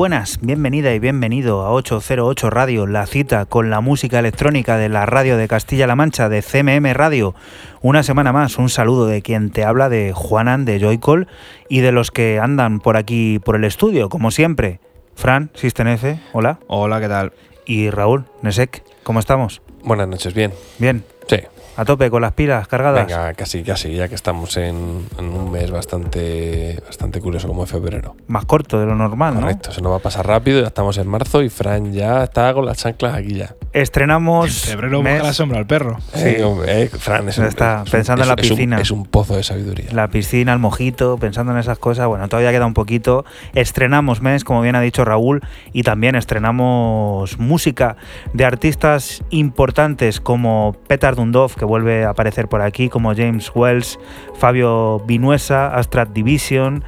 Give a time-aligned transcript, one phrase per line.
[0.00, 5.04] Buenas, bienvenida y bienvenido a 808 Radio, la cita con la música electrónica de la
[5.04, 7.34] radio de Castilla-La Mancha, de CMM Radio.
[7.82, 11.28] Una semana más, un saludo de quien te habla, de Juanan, de Joycall
[11.68, 14.80] y de los que andan por aquí, por el estudio, como siempre.
[15.16, 16.60] Fran, System F, hola.
[16.66, 17.34] Hola, ¿qué tal?
[17.66, 19.60] Y Raúl, Nesek, ¿cómo estamos?
[19.84, 20.54] Buenas noches, bien.
[20.78, 21.04] Bien.
[21.28, 21.40] Sí.
[21.76, 23.06] A tope con las pilas cargadas.
[23.06, 27.70] Venga, casi, casi, ya que estamos en, en un mes bastante, bastante curioso como es
[27.70, 28.16] febrero.
[28.26, 29.40] Más corto de lo normal, ¿no?
[29.40, 32.52] Correcto, se nos va a pasar rápido, ya estamos en marzo y Fran ya está
[32.52, 33.54] con las chanclas aquí ya.
[33.72, 34.50] Estrenamos.
[34.66, 35.96] Febrero mes- busca la sombra al perro.
[36.12, 36.20] Sí.
[36.28, 38.80] Eh, hombre, eh, Fran es un, Está es pensando en la es- es un- piscina.
[38.80, 39.86] Es un, pozo de sabiduría.
[39.92, 42.06] la piscina, el mojito, pensando en esas cosas.
[42.08, 43.24] Bueno, todavía queda un poquito.
[43.54, 45.40] Estrenamos mes, como bien ha dicho Raúl,
[45.72, 47.96] y también estrenamos música
[48.34, 53.98] de artistas importantes como Petar Dundov, que vuelve a aparecer por aquí, como James Wells,
[54.34, 56.82] Fabio Vinuesa, Astrad Division.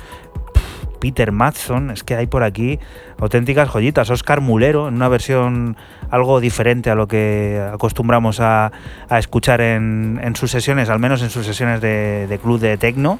[0.98, 2.78] Peter Matson, es que hay por aquí
[3.18, 4.08] auténticas joyitas.
[4.08, 5.76] Oscar Mulero, en una versión
[6.10, 8.70] algo diferente a lo que acostumbramos a,
[9.10, 13.18] escuchar en, sus sesiones, al menos en sus sesiones de, de club de tecno.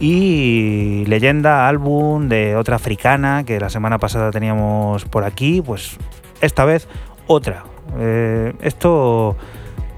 [0.00, 5.96] Y leyenda, álbum de otra africana que la semana pasada teníamos por aquí, pues
[6.40, 6.88] esta vez
[7.28, 7.62] otra.
[7.98, 9.36] Eh, esto,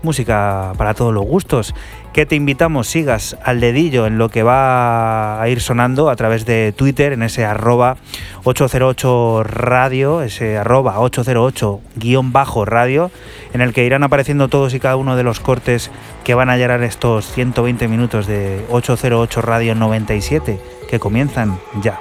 [0.03, 1.75] música para todos los gustos.
[2.13, 6.45] Que te invitamos, sigas al dedillo en lo que va a ir sonando a través
[6.45, 7.97] de Twitter, en ese arroba
[8.45, 13.11] 808 radio, ese arroba 808 guion bajo radio,
[13.55, 15.91] en el que irán apareciendo todos y cada uno de los cortes
[16.25, 21.99] que van a llenar estos 120 minutos de 808 radio 97, que comienzan ya.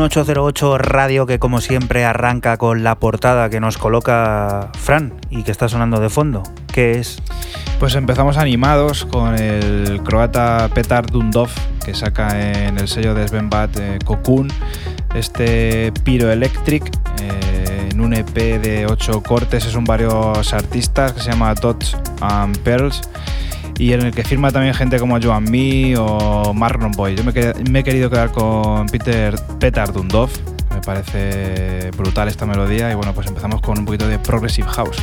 [0.00, 5.42] Un 808 radio que como siempre arranca con la portada que nos coloca Fran y
[5.42, 6.42] que está sonando de fondo.
[6.72, 7.20] ¿Qué es?
[7.78, 11.50] Pues empezamos animados con el croata Petar Dundov,
[11.84, 14.48] que saca en el sello de Sven Bat eh, Cocoon
[15.14, 16.90] este Pyro Electric
[17.20, 19.66] eh, en un EP de 8 cortes.
[19.66, 23.02] Es un varios artistas que se llama Dots and Pearls
[23.80, 27.16] y en el que firma también gente como Joan Me o Marlon Boy.
[27.16, 30.28] Yo me, he querido quedar con Peter Petar Dundov.
[30.68, 34.98] Me parece brutal esta melodía y bueno, pues empezamos con un poquito de Progressive House.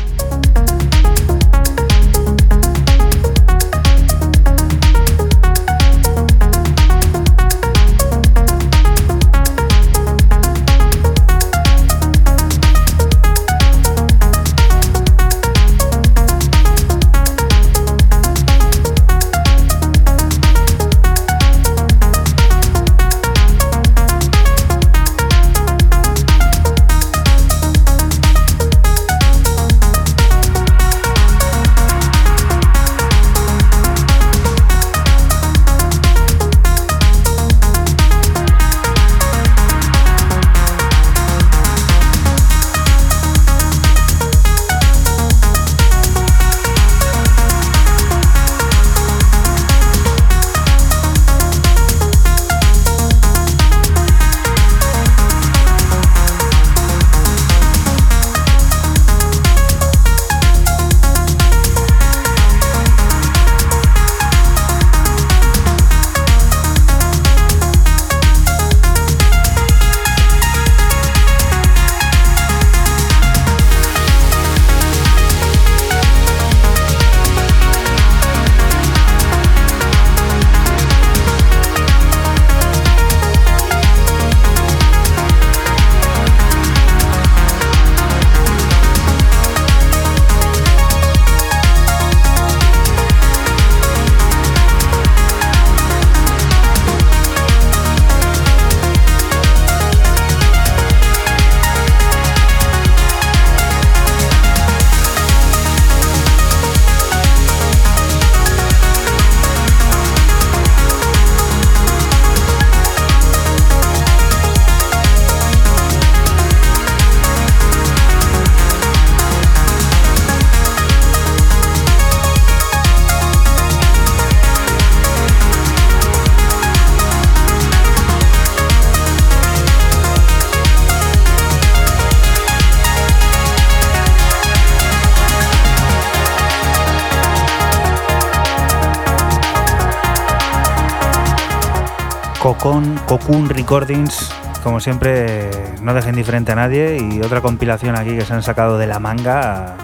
[142.57, 144.31] Cocoon, Cocoon Recordings,
[144.63, 145.49] como siempre,
[145.83, 146.97] no deja indiferente a nadie.
[146.97, 149.77] Y otra compilación aquí que se han sacado de la manga,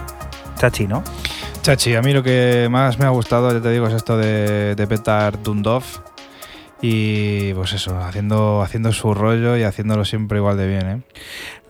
[0.56, 1.04] Chachi, ¿no?
[1.62, 4.74] Chachi, a mí lo que más me ha gustado, ya te digo, es esto de,
[4.74, 5.84] de Petar Dundov.
[6.82, 10.86] Y pues eso, haciendo, haciendo su rollo y haciéndolo siempre igual de bien.
[10.86, 11.02] ¿eh?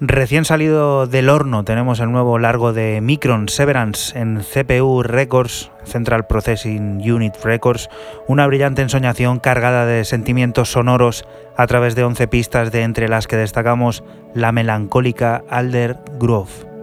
[0.01, 6.26] Recién salido del horno tenemos el nuevo largo de Micron Severance en CPU Records, Central
[6.26, 7.88] Processing Unit Records,
[8.26, 11.25] una brillante ensoñación cargada de sentimientos sonoros
[11.56, 14.02] a través de 11 pistas de entre las que destacamos
[14.35, 16.74] la melancólica Alder Grove.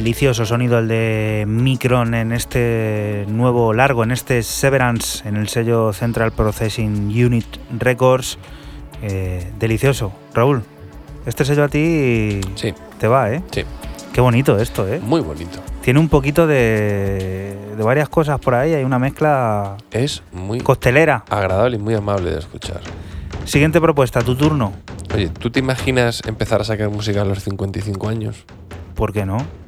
[0.00, 5.92] Delicioso sonido el de Micron en este nuevo largo, en este Severance, en el sello
[5.92, 7.44] Central Processing Unit
[7.78, 8.38] Records.
[9.02, 10.10] Eh, delicioso.
[10.32, 10.62] Raúl,
[11.26, 12.72] este sello a ti sí.
[12.98, 13.42] te va, ¿eh?
[13.50, 13.64] Sí.
[14.10, 15.00] Qué bonito esto, ¿eh?
[15.00, 15.58] Muy bonito.
[15.82, 21.26] Tiene un poquito de, de varias cosas por ahí, hay una mezcla es muy costelera.
[21.28, 22.80] Agradable y muy amable de escuchar.
[23.44, 24.72] Siguiente propuesta, tu turno.
[25.14, 28.46] Oye, ¿tú te imaginas empezar a sacar música a los 55 años?
[28.94, 29.59] ¿Por qué no?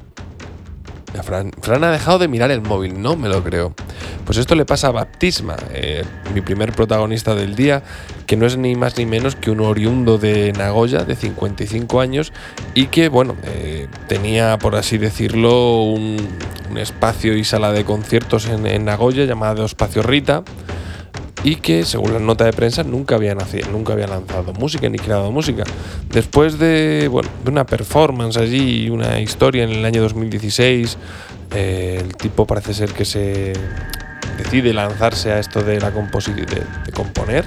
[1.23, 1.51] Fran,
[1.83, 3.73] ha dejado de mirar el móvil, no me lo creo.
[4.25, 6.03] Pues esto le pasa a Baptisma, eh,
[6.33, 7.83] mi primer protagonista del día,
[8.27, 12.31] que no es ni más ni menos que un oriundo de Nagoya de 55 años
[12.73, 16.17] y que, bueno, eh, tenía, por así decirlo, un,
[16.77, 20.43] espacio y sala de conciertos en, en Nagoya llamado Espacio Rita
[21.43, 24.97] y que, según la nota de prensa, nunca había, nacido, nunca había lanzado música ni
[24.97, 25.63] creado música.
[26.09, 30.97] Después de, bueno, de una performance allí, una historia en el año 2016,
[31.55, 33.53] eh, el tipo parece ser que se
[34.37, 36.45] decide lanzarse a esto de la de,
[36.85, 37.45] de componer,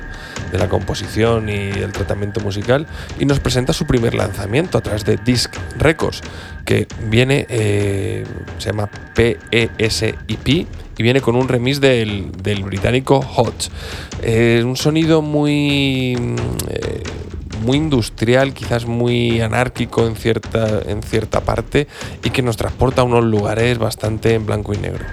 [0.52, 2.86] de la composición y el tratamiento musical,
[3.18, 6.20] y nos presenta su primer lanzamiento a través de Disc Records,
[6.64, 8.24] que viene, eh,
[8.58, 10.66] se llama PESIP,
[10.98, 13.70] y viene con un remix del, del británico Hot.
[14.22, 16.36] Eh, un sonido muy, mm,
[16.68, 17.02] eh,
[17.64, 21.86] muy industrial, quizás muy anárquico en cierta, en cierta parte,
[22.24, 25.04] y que nos transporta a unos lugares bastante en blanco y negro.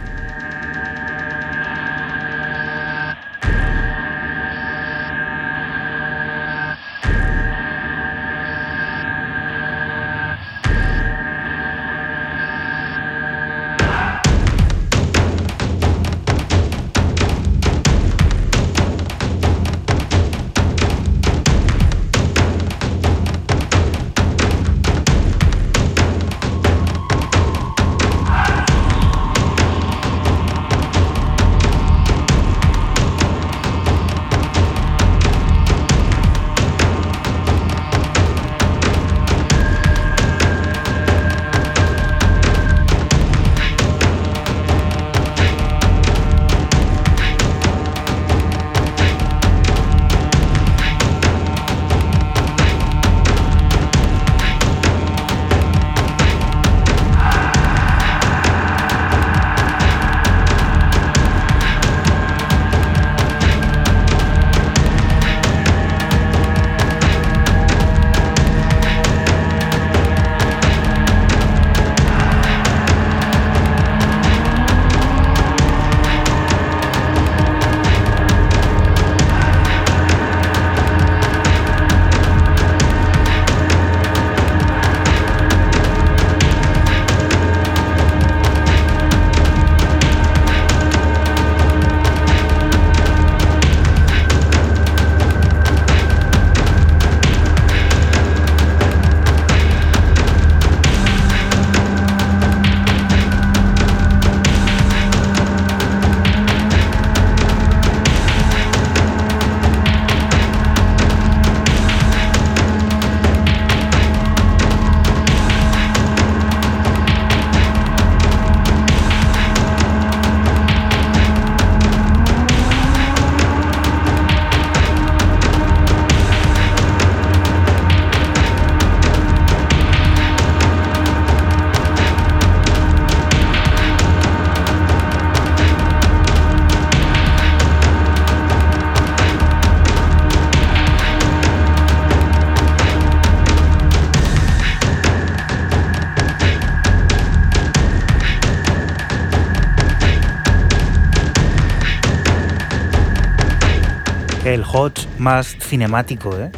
[155.23, 156.51] Más cinemático, ¿eh?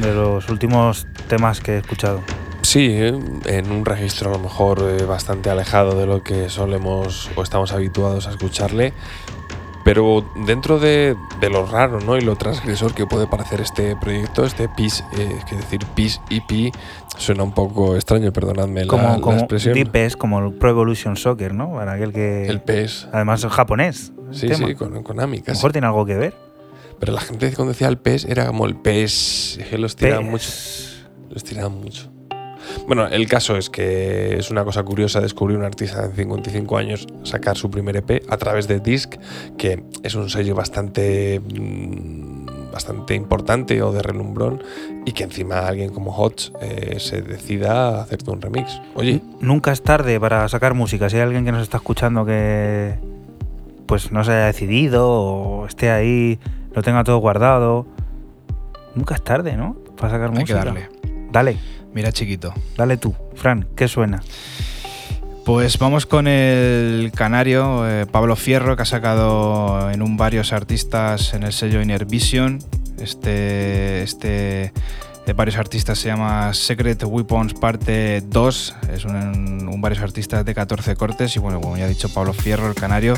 [0.00, 2.20] De los últimos temas que he escuchado.
[2.62, 7.42] Sí, en un registro a lo mejor eh, bastante alejado de lo que solemos o
[7.42, 8.92] estamos habituados a escucharle,
[9.84, 12.16] pero dentro de, de lo raro ¿no?
[12.16, 16.20] y lo transgresor que puede parecer este proyecto, este PIS, eh, es que decir PIS
[16.30, 16.74] EP,
[17.18, 19.74] suena un poco extraño, perdonadme la, Como, la como expresión.
[19.78, 21.70] DPS, como el Pro Evolution Soccer, ¿no?
[21.74, 22.46] Para aquel que.
[22.46, 23.08] El PES.
[23.12, 24.12] Además es japonés.
[24.32, 24.66] Sí, tema.
[24.66, 25.58] sí, con Konami A lo casi.
[25.58, 26.43] mejor tiene algo que ver.
[26.98, 30.50] Pero la gente cuando decía el PES era como el PES, que los tiraban mucho.
[31.30, 32.10] Los tiraban mucho.
[32.86, 37.06] Bueno, el caso es que es una cosa curiosa descubrir un artista de 55 años
[37.22, 39.14] sacar su primer EP a través de Disc,
[39.58, 44.60] que es un sello bastante mm, bastante importante o de relumbrón
[45.06, 48.80] y que encima alguien como Hotch eh, se decida a hacerte un remix.
[48.96, 51.08] Oye, Nunca es tarde para sacar música.
[51.08, 52.94] Si hay alguien que nos está escuchando que
[53.86, 56.40] pues no se haya decidido o esté ahí,
[56.74, 57.86] lo tenga todo guardado,
[58.94, 59.74] nunca es tarde, ¿no?
[59.96, 60.64] Para sacar Hay que música.
[60.64, 60.88] darle.
[61.30, 61.58] Dale,
[61.92, 62.52] Mira, chiquito.
[62.76, 63.14] dale tú.
[63.34, 64.20] Fran, ¿qué suena?
[65.44, 71.34] Pues vamos con el canario eh, Pablo Fierro, que ha sacado en un varios artistas
[71.34, 72.58] en el sello Inner Vision.
[72.98, 74.72] Este, este
[75.26, 78.74] de varios artistas, se llama Secret Weapons Parte 2.
[78.92, 82.68] Es un, varios artistas de 14 cortes y bueno, como ya ha dicho Pablo Fierro,
[82.68, 83.14] el canario,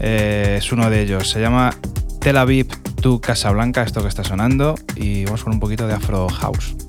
[0.00, 1.30] eh, es uno de ellos.
[1.30, 1.74] Se llama
[2.20, 2.68] Tel Aviv
[3.00, 6.85] to Casablanca, esto que está sonando, y vamos con un poquito de Afro House.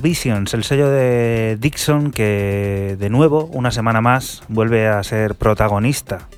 [0.00, 6.28] Visions, el sello de Dixon que de nuevo, una semana más, vuelve a ser protagonista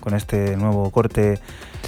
[0.00, 1.38] con este nuevo corte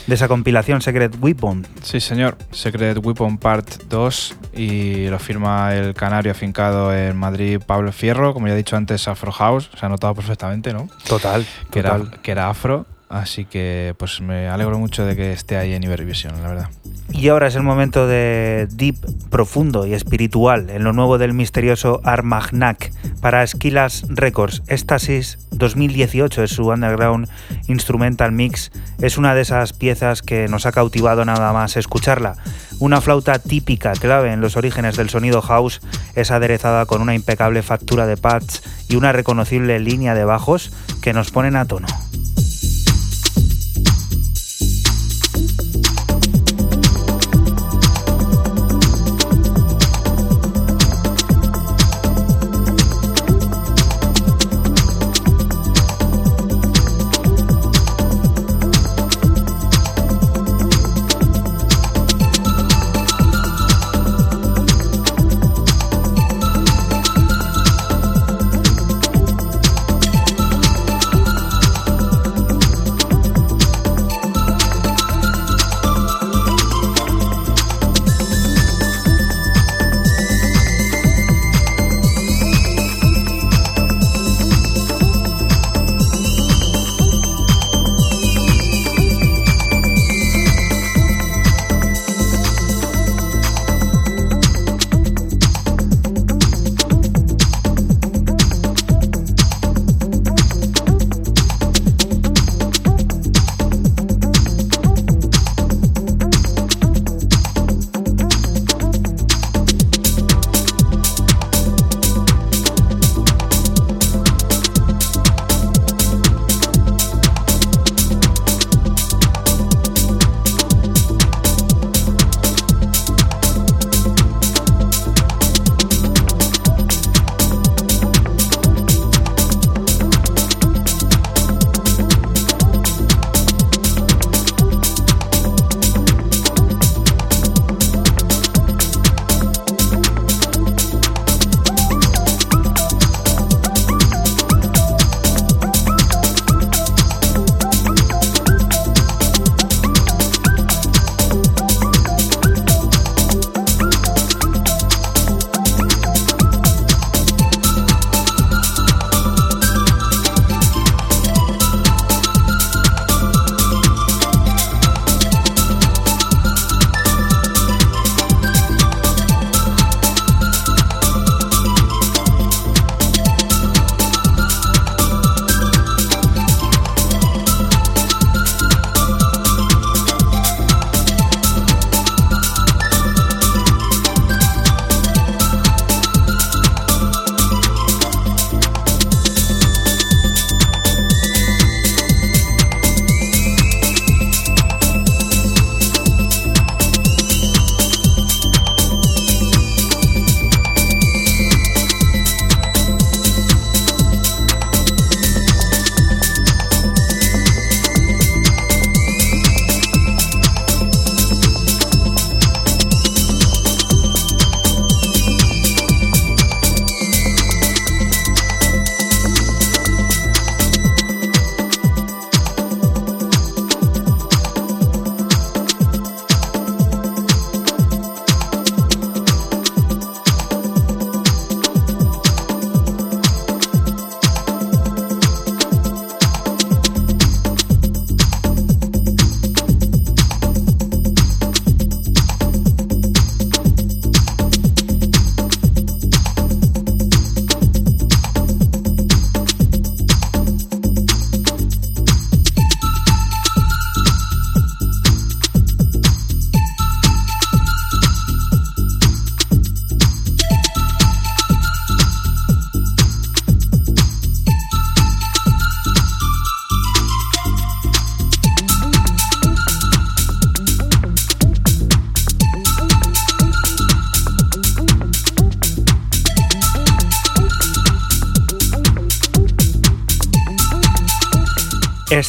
[0.07, 1.67] de esa compilación Secret Weapon.
[1.83, 7.91] Sí, señor, Secret Weapon Part 2 y lo firma el canario afincado en Madrid Pablo
[7.91, 10.89] Fierro, como ya he dicho antes, Afro House, se ha notado perfectamente, ¿no?
[11.09, 15.57] Total, que, Era, que era afro, así que pues me alegro mucho de que esté
[15.57, 16.71] ahí en Ibervisión, la verdad.
[17.11, 18.97] Y ahora es el momento de deep,
[19.31, 22.90] profundo y espiritual en lo nuevo del misterioso Armagnac
[23.21, 24.62] para Esquilas Records.
[24.67, 27.29] Estasis 2018 es su underground
[27.69, 28.73] instrumental mix.
[29.01, 32.37] Es una de esas piezas que nos ha cautivado nada más escucharla.
[32.81, 35.81] Una flauta típica, clave en los orígenes del sonido house,
[36.17, 41.12] es aderezada con una impecable factura de pads y una reconocible línea de bajos que
[41.12, 41.87] nos ponen a tono.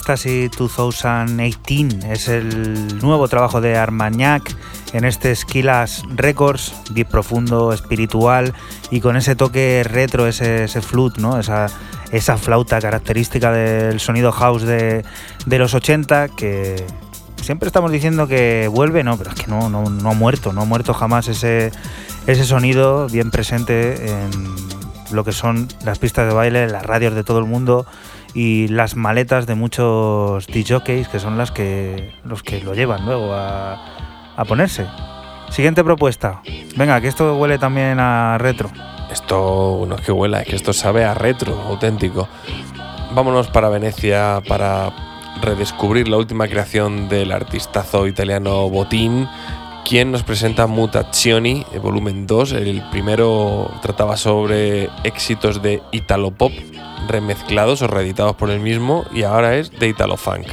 [0.06, 4.56] Ecstasy 2018 es el nuevo trabajo de Armagnac
[4.94, 8.54] en este Skillas Records, deep profundo, espiritual
[8.92, 11.40] y con ese toque retro, ese, ese flute, ¿no?
[11.40, 15.04] esa, flauta característica del sonido house de,
[15.48, 16.86] los 80 que
[17.42, 20.94] siempre estamos diciendo que vuelve, no, pero es que no, ha muerto, no ha muerto
[20.94, 21.72] jamás ese
[22.44, 24.56] sonido bien presente en
[25.10, 27.88] lo que son las pistas de baile, las radios de todo el mundo
[28.36, 33.34] y las maletas de muchos DJs que son las que los que lo llevan luego
[33.34, 34.86] a, a ponerse.
[35.50, 36.42] Siguiente propuesta.
[36.76, 38.70] Venga, que esto huele también a retro.
[39.12, 42.28] Esto no es que huela, es que esto sabe a retro, auténtico.
[43.14, 44.92] Vámonos para Venecia para
[45.42, 49.30] redescubrir la última creación del artistazo italiano Botín,
[49.88, 52.52] quien nos presenta Mutazioni, volumen 2.
[52.54, 56.52] El primero trataba sobre éxitos de Italo Pop
[57.08, 60.48] remezclados o reeditados por el mismo y ahora es de Italo Funk.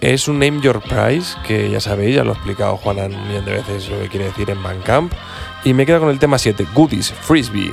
[0.00, 3.46] Es un Name Your Price, que ya sabéis, ya lo ha explicado Juan un millón
[3.46, 5.12] de veces lo que quiere decir en Bandcamp.
[5.64, 7.72] Y me quedo con el tema 7, Goodies, Frisbee.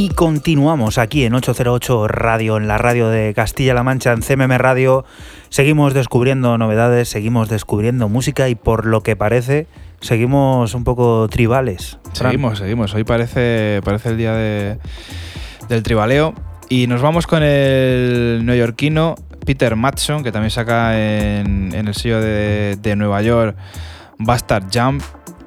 [0.00, 5.04] Y continuamos aquí en 808 Radio, en la radio de Castilla-La Mancha, en CMM Radio.
[5.50, 9.66] Seguimos descubriendo novedades, seguimos descubriendo música y por lo que parece,
[10.00, 11.98] seguimos un poco tribales.
[12.14, 12.94] Seguimos, seguimos.
[12.94, 14.78] Hoy parece, parece el día de-
[15.68, 16.32] del tribaleo.
[16.70, 22.22] Y nos vamos con el neoyorquino Peter Matson, que también saca en, en el sello
[22.22, 23.54] de, de Nueva York
[24.18, 25.02] Bastard Jump.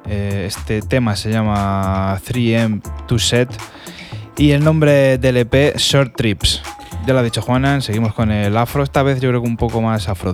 [0.07, 3.49] Eh, este tema se llama 3M to Set.
[4.37, 6.61] Y el nombre del EP Short Trips.
[7.05, 8.83] Ya lo ha dicho Juanan, seguimos con el afro.
[8.83, 10.33] Esta vez yo creo que un poco más afro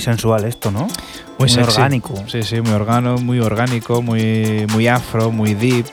[0.00, 0.88] sensual esto, ¿no?
[1.38, 1.70] Muy, sexy.
[1.70, 2.14] orgánico.
[2.26, 5.86] Sí, sí, muy organo, muy orgánico, muy, muy afro, muy deep,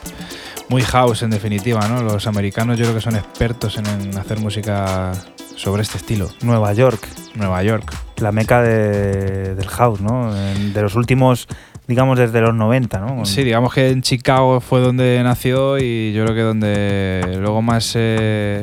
[0.68, 2.02] muy house en definitiva, ¿no?
[2.02, 5.12] Los americanos yo creo que son expertos en, en hacer música
[5.56, 6.28] sobre este estilo.
[6.42, 7.92] Nueva York, Nueva York.
[8.18, 10.32] la meca de- del house, ¿no?
[10.34, 11.46] De los últimos,
[11.86, 13.24] digamos, desde los 90, ¿no?
[13.24, 17.84] Sí, digamos que en Chicago fue donde nació y yo creo que donde luego más
[17.84, 18.62] se,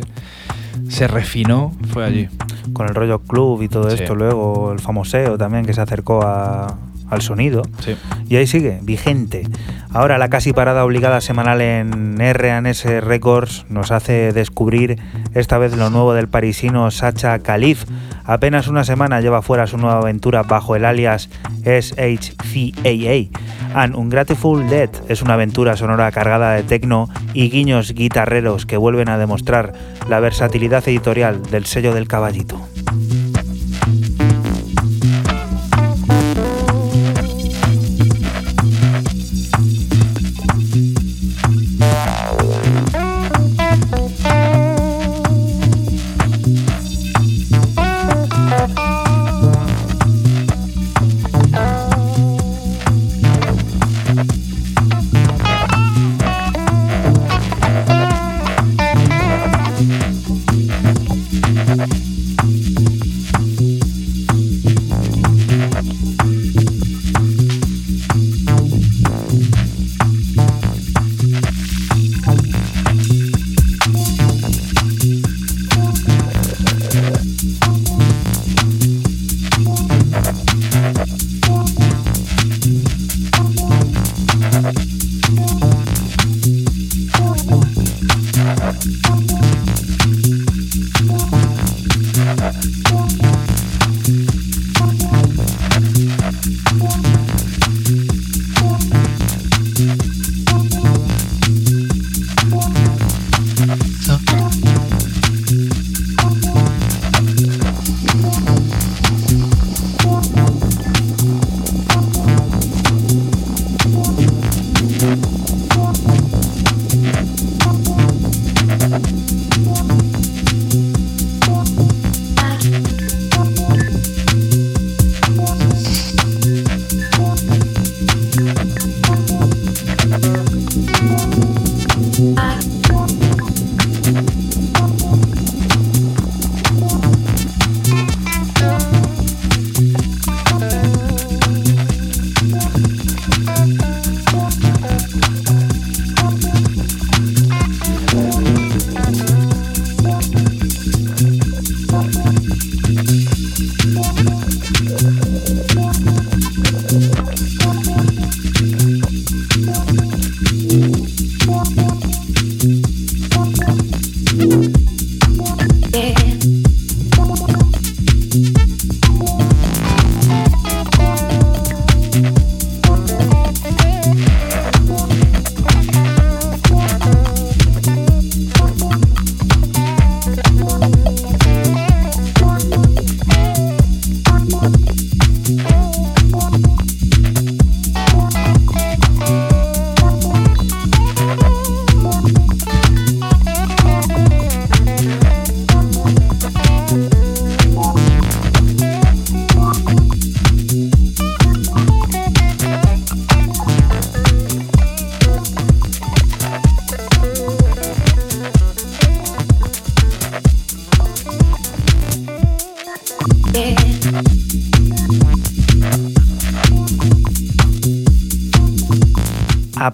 [0.89, 2.27] se refinó fue allí.
[2.73, 3.97] Con el rollo club y todo Sí.
[4.01, 4.15] esto.
[4.15, 6.75] Luego el famoseo también que se acercó a,
[7.09, 7.61] al sonido.
[7.79, 7.95] Sí.
[8.27, 9.47] Y ahí sigue, vigente.
[9.91, 14.99] Ahora la casi parada obligada semanal en R&S Records nos hace descubrir
[15.33, 17.85] esta vez lo nuevo del parisino Sacha Khalif.
[18.25, 21.29] Apenas una semana lleva fuera su nueva aventura bajo el alias
[21.63, 23.29] SHCAA.
[23.73, 29.09] And Ungrateful Dead es una aventura sonora cargada de tecno y guiños guitarreros que vuelven
[29.09, 29.73] a demostrar
[30.09, 32.59] la versatilidad editorial del sello del caballito.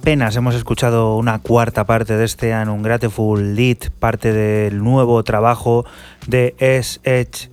[0.02, 5.86] Apenas hemos escuchado una cuarta parte de este An Ungrateful Lead, parte del nuevo trabajo
[6.26, 7.52] de SHCAA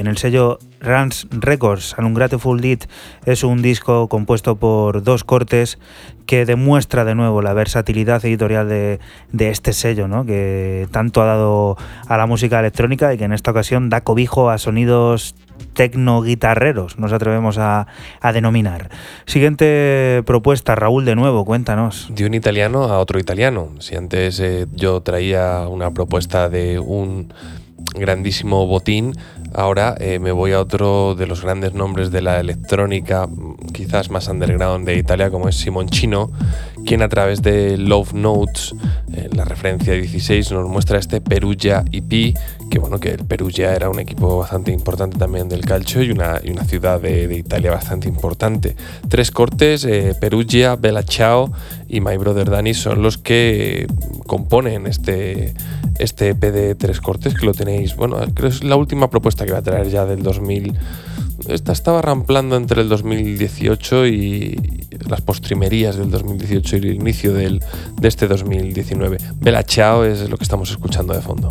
[0.00, 1.94] en el sello Rans Records.
[1.96, 2.80] An Ungrateful Deed
[3.26, 5.78] es un disco compuesto por dos cortes
[6.26, 8.98] que demuestra de nuevo la versatilidad editorial de,
[9.38, 10.26] este sello, ¿no?
[10.26, 11.76] que tanto ha dado
[12.08, 15.36] a la música electrónica y que en esta ocasión da cobijo a sonidos
[15.74, 17.86] tecno-guitarreros, nos atrevemos a,
[18.32, 18.90] denominar.
[19.26, 22.08] Siguiente propuesta, Raúl, de nuevo, cuéntanos.
[22.10, 23.70] De un italiano a otro italiano.
[23.78, 27.32] Si antes eh, yo traía una propuesta de un
[27.94, 29.14] grandísimo botín,
[29.52, 33.28] ahora eh, me voy a otro de los grandes nombres de la electrónica,
[33.72, 36.30] quizás más underground de Italia, como es Simoncino,
[36.86, 38.74] quien a través de Love Notes,
[39.12, 42.36] en la referencia 16, nos muestra este Perugia EP,
[42.70, 46.40] que bueno, que el Perugia era un equipo bastante importante también del calcio y una,
[46.64, 48.76] ciudad de, Italia bastante importante.
[49.08, 51.52] Tres cortes, eh, Perugia, Bella Ciao
[51.88, 53.86] y My Brother Danny son los que
[54.26, 55.54] componen este,
[55.98, 59.58] este de tres cortes, que lo tenéis, bueno, creo es la última propuesta que va
[59.58, 60.78] a traer ya del 2000
[61.48, 67.60] esta estaba ramplando entre el 2018 y las postrimerías del 2018 y el inicio del,
[67.98, 69.16] de este 2019.
[69.36, 71.48] Bella Chao es lo que estamos escuchando de fondo.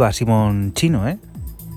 [0.00, 1.18] Iba Simon Chino, ¿eh?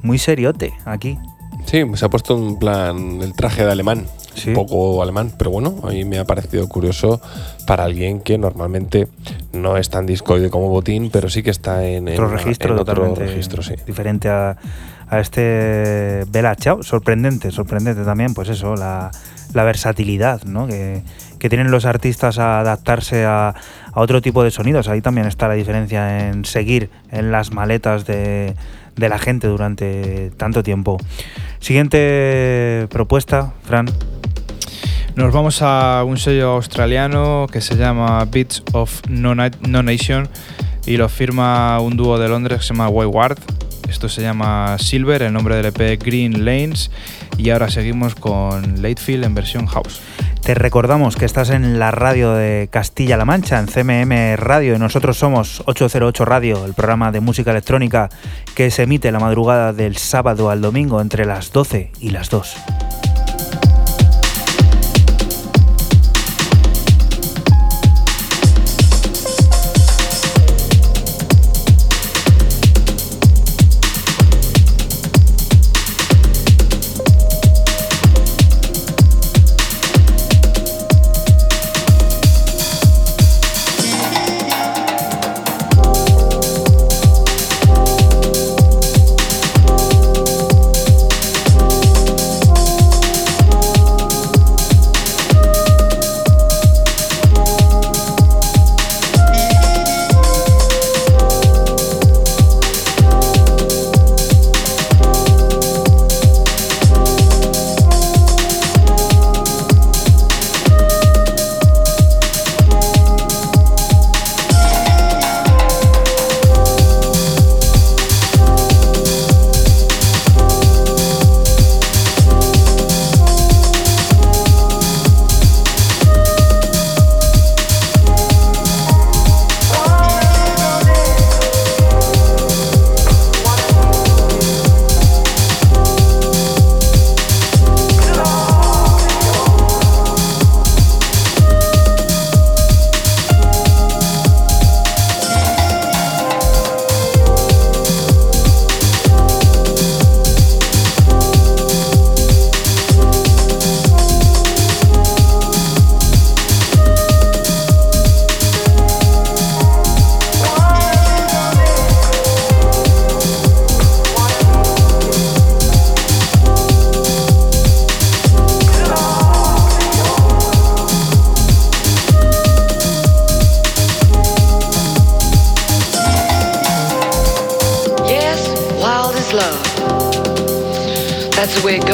[0.01, 1.17] Muy seriote aquí.
[1.65, 4.05] Sí, se ha puesto en plan el traje de alemán.
[4.33, 4.49] Sí.
[4.49, 7.21] Un poco alemán, pero bueno, a mí me ha parecido curioso
[7.67, 9.07] para alguien que normalmente
[9.51, 13.13] no es tan discoide como Botín, pero sí que está en, en registro en otro
[13.13, 13.75] registro, sí.
[13.85, 14.57] diferente a,
[15.07, 16.81] a este Bella Ciao.
[16.81, 19.11] Sorprendente, sorprendente también, pues eso, la,
[19.53, 20.65] la versatilidad ¿no?
[20.65, 21.03] que,
[21.43, 23.53] que tienen los artistas a adaptarse a,
[23.95, 24.87] otro tipo de sonidos.
[24.87, 28.55] Ahí también está la diferencia en seguir en las maletas de,
[28.95, 30.97] la gente durante tanto tiempo.
[31.59, 33.87] Siguiente propuesta, Fran.
[35.17, 40.29] Nos vamos a un sello australiano que se llama Beats of No, No Nation
[40.85, 43.37] y lo firma un dúo de Londres que se llama Wayward.
[43.93, 46.89] Esto se llama Silver, el nombre del EP Green Lanes
[47.37, 50.01] y ahora seguimos con Latefield en versión house.
[50.41, 55.15] Te recordamos que estás en la radio de Castilla-La Mancha, en CMM Radio, y nosotros
[55.17, 58.09] somos 808 Radio, el programa de música electrónica
[58.55, 62.55] que se emite la madrugada del sábado al domingo entre las 12 y las 2.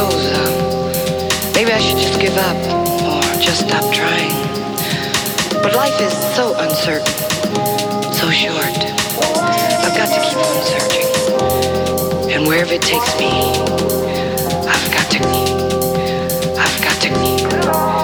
[0.01, 2.55] Uh, maybe I should just give up
[3.03, 4.31] or just stop trying.
[5.61, 7.05] But life is so uncertain,
[8.13, 8.77] so short.
[9.83, 12.31] I've got to keep on searching.
[12.31, 13.29] And wherever it takes me,
[14.71, 15.19] I've got to
[16.57, 17.98] I've got to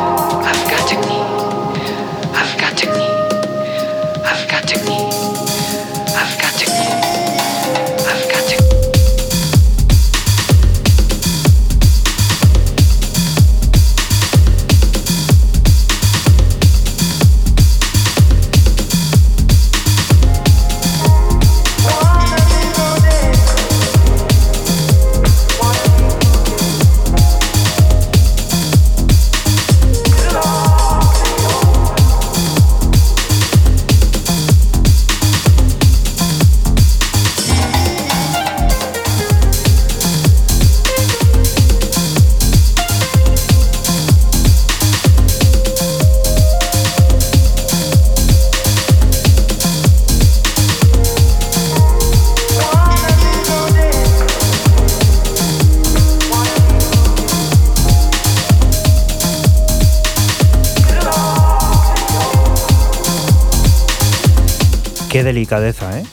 [65.25, 66.03] delicadeza, ¿eh?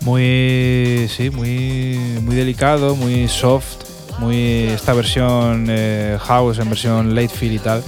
[0.00, 3.84] Muy, sí, muy, muy delicado, muy soft,
[4.18, 7.82] muy esta versión eh, house en versión late feel y tal.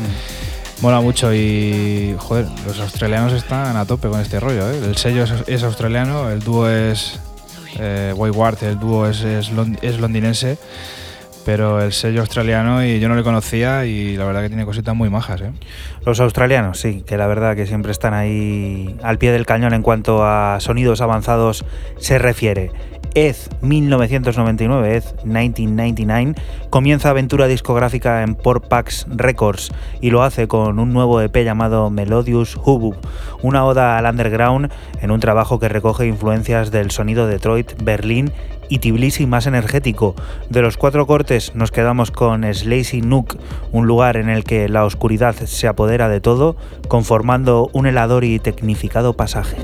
[0.83, 4.71] Mola mucho y, joder, los australianos están a tope con este rollo.
[4.71, 4.81] ¿eh?
[4.85, 7.21] El sello es, es australiano, el dúo es
[7.79, 10.59] eh, Wayward, el dúo es, es londinense,
[11.45, 14.95] pero el sello australiano y yo no le conocía y la verdad que tiene cositas
[14.95, 15.41] muy majas.
[15.41, 15.53] ¿eh?
[16.05, 19.83] Los australianos, sí, que la verdad que siempre están ahí al pie del cañón en
[19.83, 21.65] cuanto a sonidos avanzados
[21.99, 22.71] se refiere.
[23.15, 26.35] Ed 1999, Ed 1999,
[26.71, 32.57] comienza aventura discográfica en Porpax Records y lo hace con un nuevo EP llamado Melodious
[32.57, 32.97] Hubbub,
[33.43, 38.33] una oda al underground en un trabajo que recoge influencias del sonido Detroit, Berlín
[38.69, 40.15] y Tbilisi más energético.
[40.49, 43.37] De los cuatro cortes nos quedamos con Slazy Nook,
[43.73, 46.57] un lugar en el que la oscuridad se apodera de todo,
[46.89, 49.57] conformando un helador y tecnificado pasaje.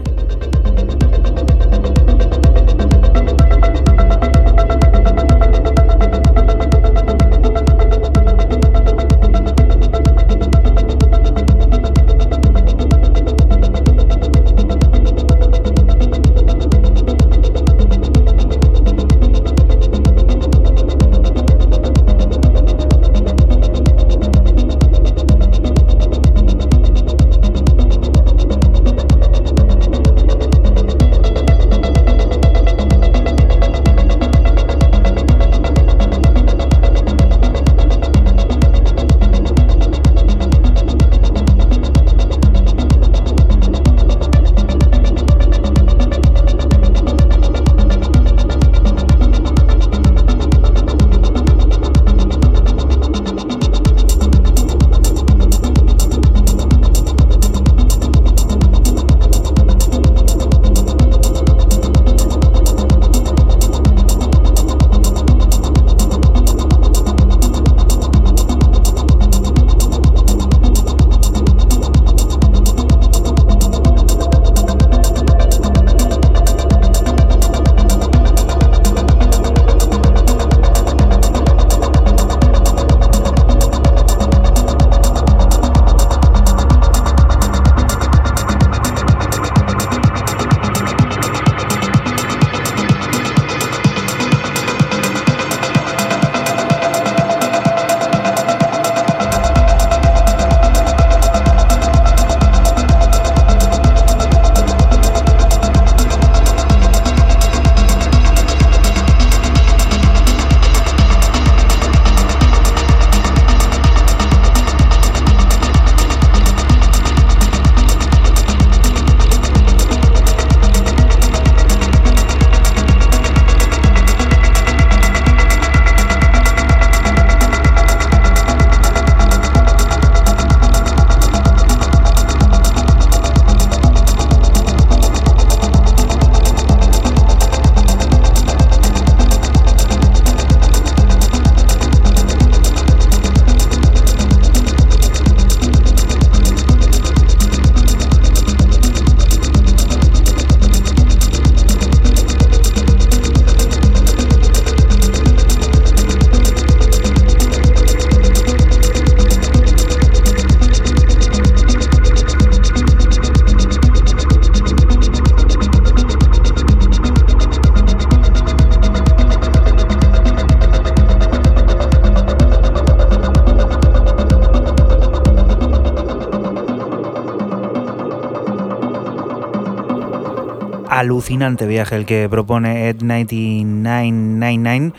[181.06, 184.92] Alucinante viaje el que propone Ed 9999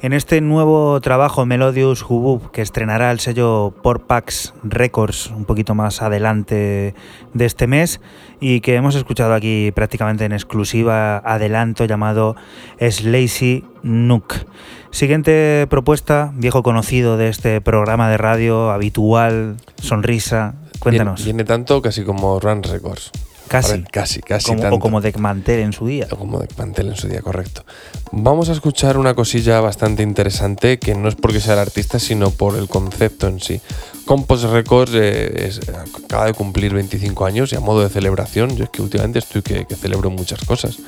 [0.00, 6.00] en este nuevo trabajo Melodious Hubub que estrenará el sello Porpax Records un poquito más
[6.00, 6.94] adelante
[7.34, 8.00] de este mes
[8.40, 12.34] y que hemos escuchado aquí prácticamente en exclusiva adelanto llamado
[12.80, 14.46] Slazy Nook.
[14.90, 21.24] Siguiente propuesta, viejo conocido de este programa de radio habitual, Sonrisa, cuéntanos.
[21.24, 23.12] Viene, tanto casi como Run Records.
[23.52, 23.82] Casi.
[23.82, 24.46] casi, casi.
[24.46, 24.76] Como, tanto.
[24.76, 26.06] o como de Mantel en su día.
[26.10, 27.64] O como de Mantel en su día, correcto.
[28.10, 32.30] Vamos a escuchar una cosilla bastante interesante que no es porque sea el artista, sino
[32.30, 33.60] por el concepto en sí.
[34.06, 35.60] Compost Records eh, es-
[36.04, 39.42] acaba de cumplir 25 años y a modo de celebración, yo es que últimamente estoy
[39.42, 40.78] que, que celebro muchas cosas.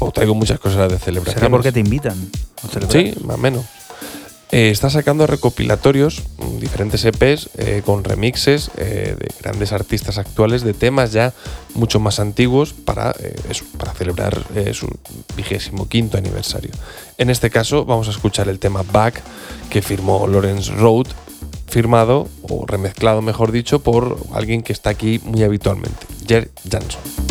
[0.00, 1.38] O traigo muchas cosas de celebración.
[1.40, 2.12] ¿Será porque te invitan?
[2.62, 2.90] a?
[2.92, 3.64] Sí, más o menos.
[4.50, 6.22] Eh, está sacando recopilatorios,
[6.58, 11.34] diferentes EPs eh, con remixes eh, de grandes artistas actuales de temas ya
[11.78, 13.34] mucho más antiguos para, eh,
[13.78, 14.88] para celebrar eh, su
[15.36, 16.70] vigésimo quinto aniversario.
[17.16, 19.22] En este caso vamos a escuchar el tema Back
[19.70, 21.06] que firmó Lawrence Road,
[21.66, 27.27] firmado o remezclado mejor dicho por alguien que está aquí muy habitualmente, Jer Jansson.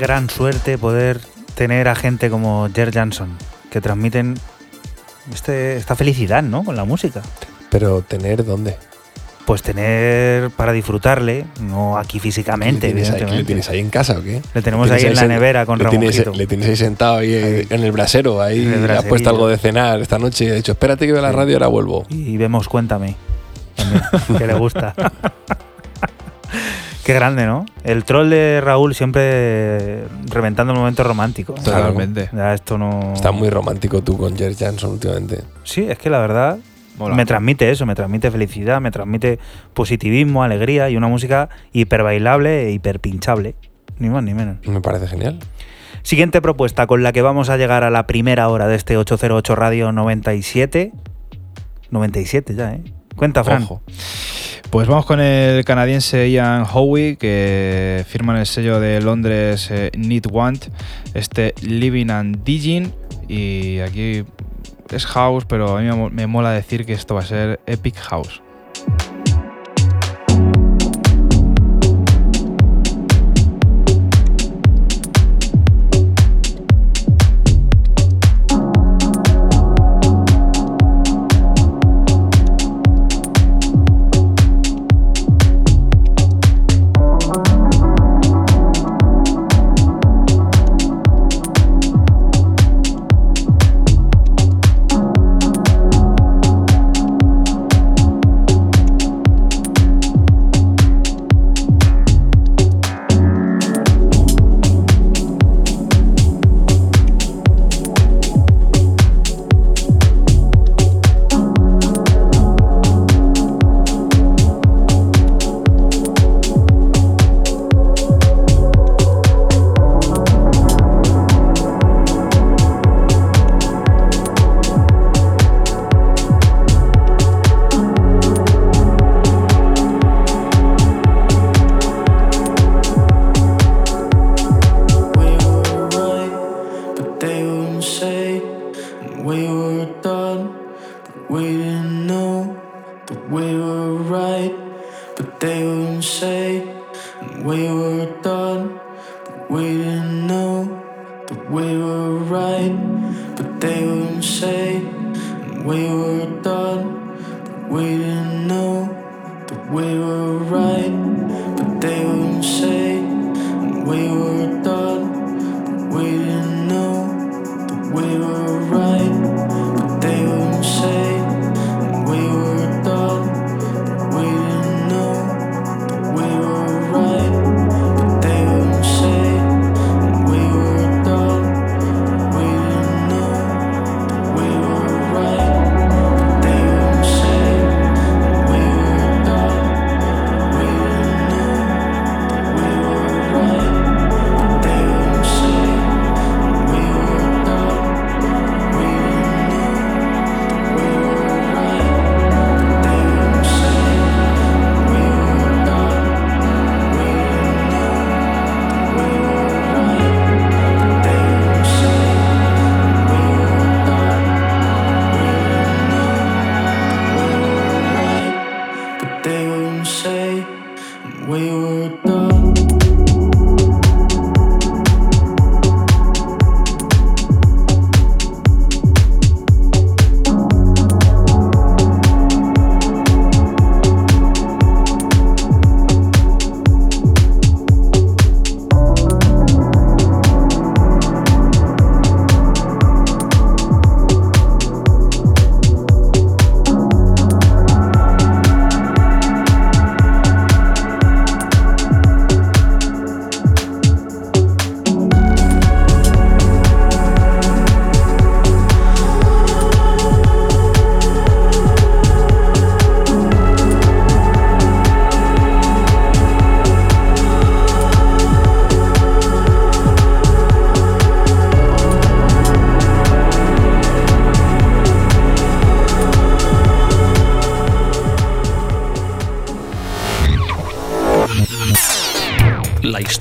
[0.00, 1.20] Gran suerte poder
[1.54, 3.36] tener a gente como Jer Jansson,
[3.70, 4.34] que transmiten
[5.32, 6.64] este- esta felicidad, ¿no?
[6.64, 7.20] Con la música.
[7.70, 8.76] Pero tener dónde?
[9.46, 13.36] Pues tener para disfrutarle, no aquí físicamente, ¿Le tienes, ahí, evidentemente.
[13.42, 14.42] ¿Le tienes ahí en casa o qué?
[14.54, 16.32] Le tenemos ¿Le ahí tienes en la nevera con le tienes, Ramoncito.
[16.38, 17.66] le tienes ahí sentado ahí Ahí.
[17.68, 20.72] en el brasero, ahí el has puesto algo de cenar esta noche y ha dicho,
[20.72, 22.06] espérate que veo la radio ahora vuelvo.
[22.10, 23.16] Y vemos Cuéntame,
[23.76, 24.02] también,
[24.38, 24.94] que le gusta.
[27.10, 27.66] Qué grande, ¿no?
[27.82, 31.54] El troll de Raúl siempre reventando el momento romántico.
[31.54, 32.30] Totalmente.
[32.32, 33.14] Ya esto no...
[33.14, 35.42] Está muy romántico tú con Jer Jansson últimamente.
[35.64, 36.60] Sí, es que la verdad
[36.98, 37.16] Mola.
[37.16, 39.40] me transmite eso, me transmite felicidad, me transmite
[39.74, 43.56] positivismo, alegría y una música hiper bailable e hiper pinchable.
[43.98, 44.64] Ni más ni menos.
[44.68, 45.40] Me parece genial.
[46.02, 49.56] Siguiente propuesta con la que vamos a llegar a la primera hora de este 808
[49.56, 50.92] Radio 97.
[51.90, 52.84] 97 ya, ¿eh?
[53.16, 53.66] Cuenta, Fran.
[54.70, 59.90] Pues vamos con el canadiense Ian Howie, que firma en el sello de Londres eh,
[59.96, 60.66] Need Want,
[61.12, 62.92] este Living and Digging.
[63.26, 64.24] Y aquí
[64.90, 68.42] es house, pero a mí me mola decir que esto va a ser Epic House.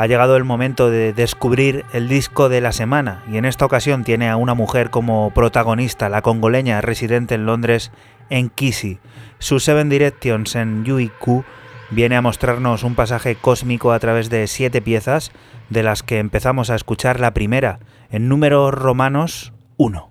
[0.00, 4.02] Ha llegado el momento de descubrir el disco de la semana y en esta ocasión
[4.02, 7.92] tiene a una mujer como protagonista, la congoleña residente en Londres,
[8.30, 8.98] en Kisi.
[9.40, 11.44] Su Seven Directions en UIQ
[11.90, 15.32] viene a mostrarnos un pasaje cósmico a través de siete piezas,
[15.68, 17.78] de las que empezamos a escuchar la primera,
[18.10, 20.09] en números romanos 1.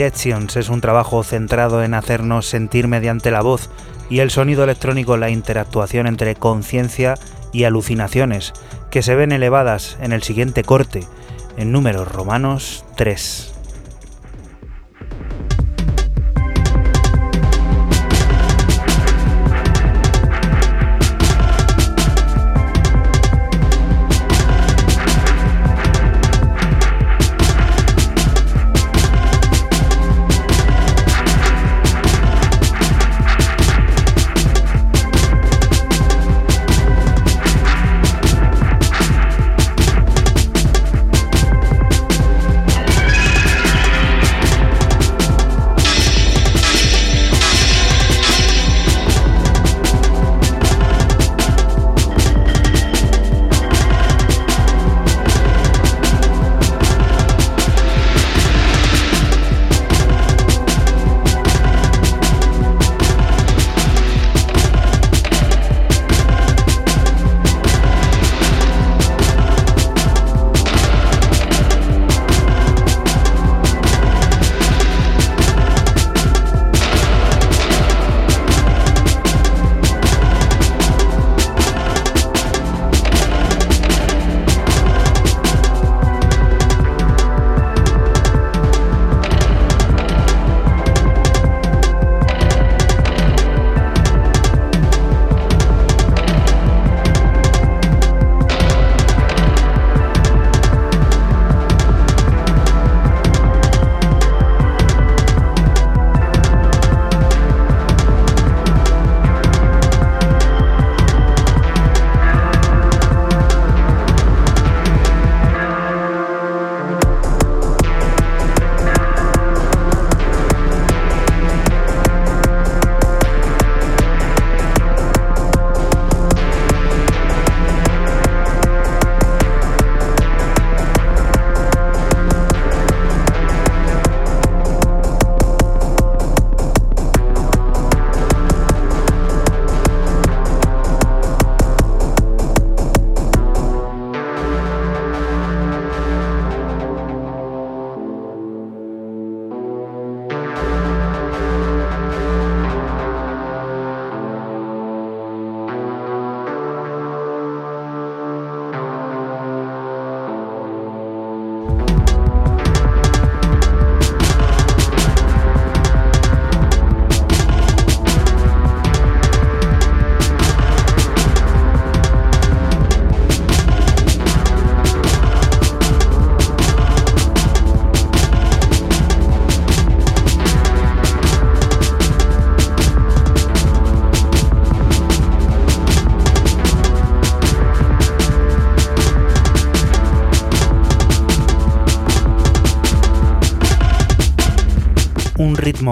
[0.00, 3.68] Directions es un trabajo centrado en hacernos sentir mediante la voz
[4.08, 7.18] y el sonido electrónico la interactuación entre conciencia
[7.52, 8.54] y alucinaciones,
[8.90, 11.06] que se ven elevadas en el siguiente corte,
[11.58, 13.59] en números romanos 3.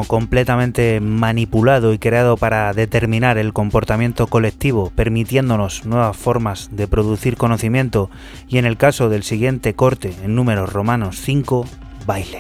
[0.09, 8.11] Completamente manipulado y creado para determinar el comportamiento colectivo, permitiéndonos nuevas formas de producir conocimiento
[8.49, 11.67] y en el caso del siguiente corte en números romanos 5,
[12.07, 12.38] baile.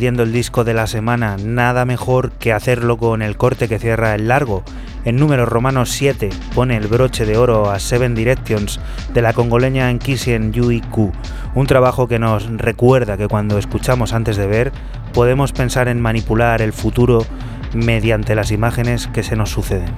[0.00, 4.28] El disco de la semana, nada mejor que hacerlo con el corte que cierra el
[4.28, 4.64] largo.
[5.04, 8.80] En número romano 7 pone el broche de oro a Seven Directions
[9.12, 11.12] de la congoleña Enkisien Yui Ku,
[11.54, 14.72] un trabajo que nos recuerda que cuando escuchamos antes de ver,
[15.12, 17.26] podemos pensar en manipular el futuro
[17.74, 19.92] mediante las imágenes que se nos suceden.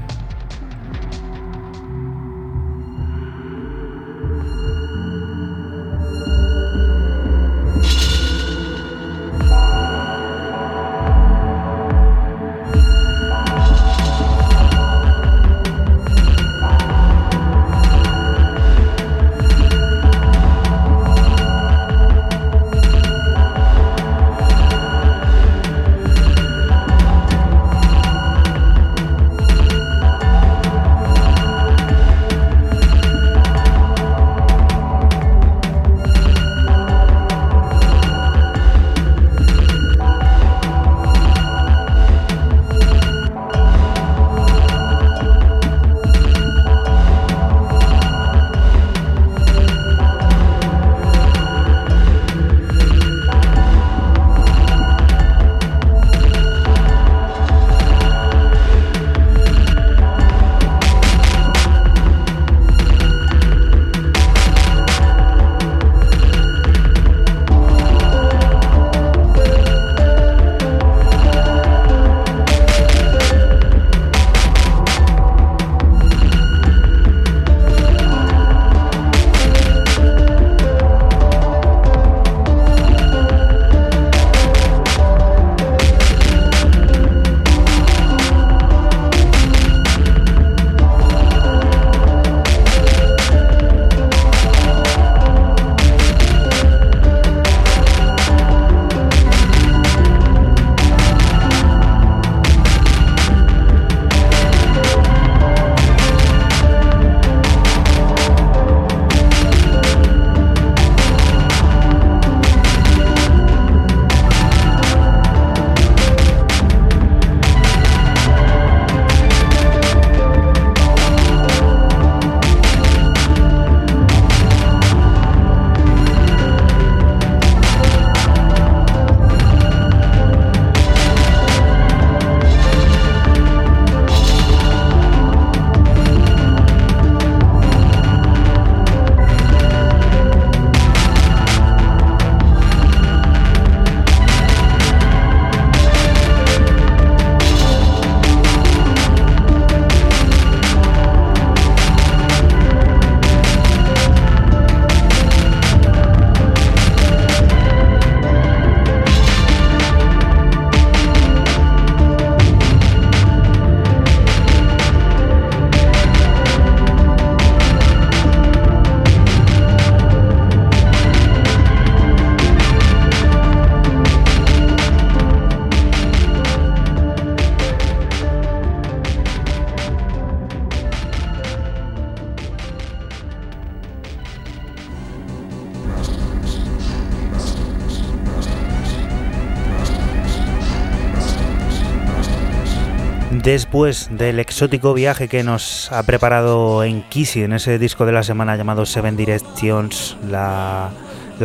[193.52, 198.22] Después del exótico viaje que nos ha preparado en Kisi, en ese disco de la
[198.22, 200.90] semana llamado Seven Directions, la,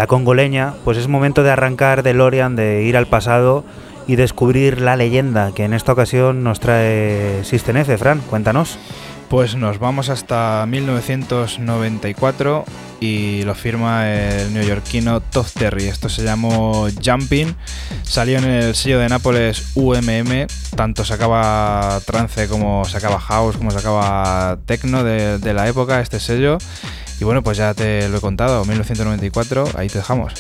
[0.08, 3.66] congoleña, pues es momento de arrancar de Lorian, de ir al pasado
[4.08, 7.98] y descubrir la leyenda que en esta ocasión nos trae System F.
[7.98, 8.80] Fran, cuéntanos.
[9.28, 12.64] Pues nos vamos hasta 1994
[13.02, 15.88] y lo firma el neoyorquino Todd Terry.
[15.88, 17.54] Esto se llamó Jumping.
[18.04, 20.48] Salió en el sello de Nápoles UMM.
[20.78, 26.60] Tanto sacaba trance como sacaba house, como sacaba techno de, de la época, este sello.
[27.20, 30.34] Y bueno, pues ya te lo he contado, 1994, ahí te dejamos.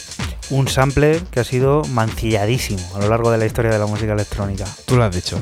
[0.52, 4.14] Un sample que ha sido mancilladísimo a lo largo de la historia de la música
[4.14, 4.66] electrónica.
[4.86, 5.42] Tú lo has dicho.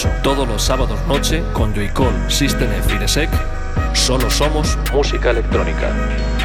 [0.00, 0.22] 808.
[0.22, 3.28] Todos los sábados noche con Joycall, System F.
[3.94, 6.39] Solo somos música electrónica.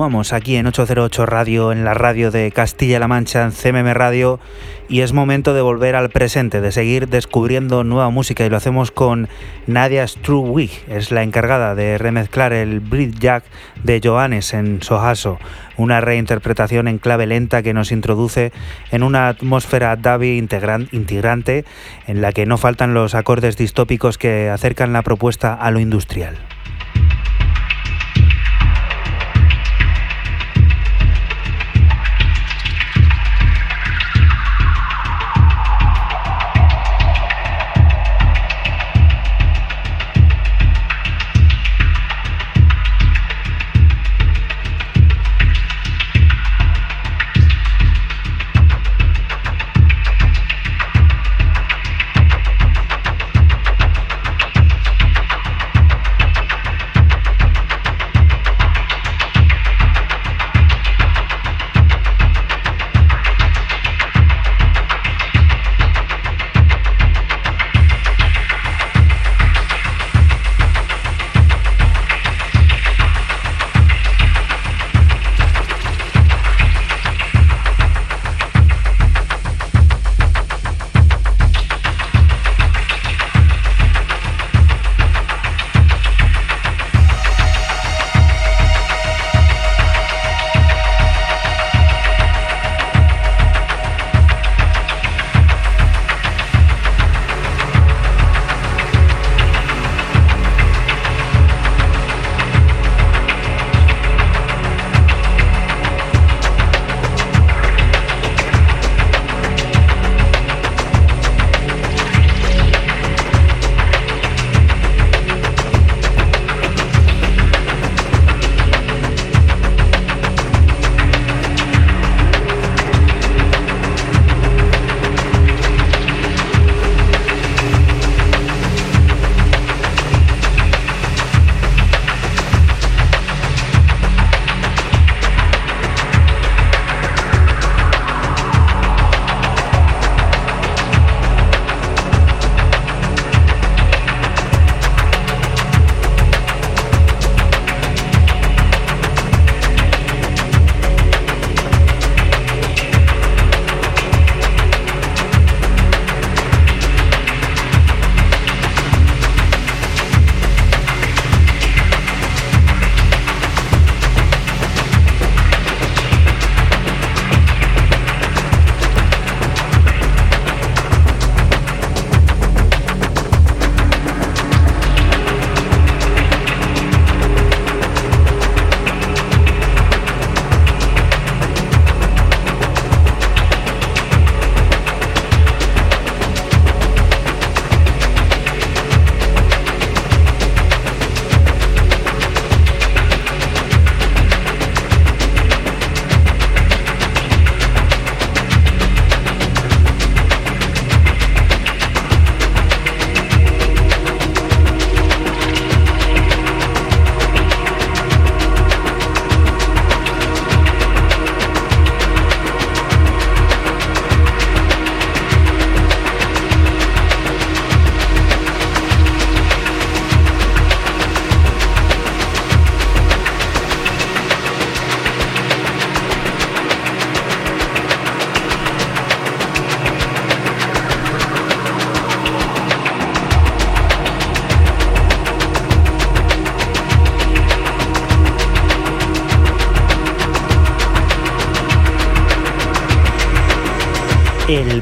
[0.00, 4.40] Continuamos aquí en 808 Radio, en la radio de Castilla-La Mancha, en CMM Radio,
[4.88, 8.92] y es momento de volver al presente, de seguir descubriendo nueva música, y lo hacemos
[8.92, 9.28] con
[9.66, 13.44] Nadia Struwig, es la encargada de remezclar el Brit Jack
[13.84, 15.38] de Johannes en Sohaso,
[15.76, 18.52] una reinterpretación en clave lenta que nos introduce
[18.90, 21.66] en una atmósfera Davi integrante
[22.06, 26.38] en la que no faltan los acordes distópicos que acercan la propuesta a lo industrial.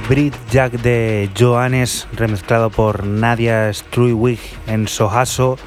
[0.08, 5.58] Brit Jack de Johannes, remezclado por Nadia Struywig en Sohaso,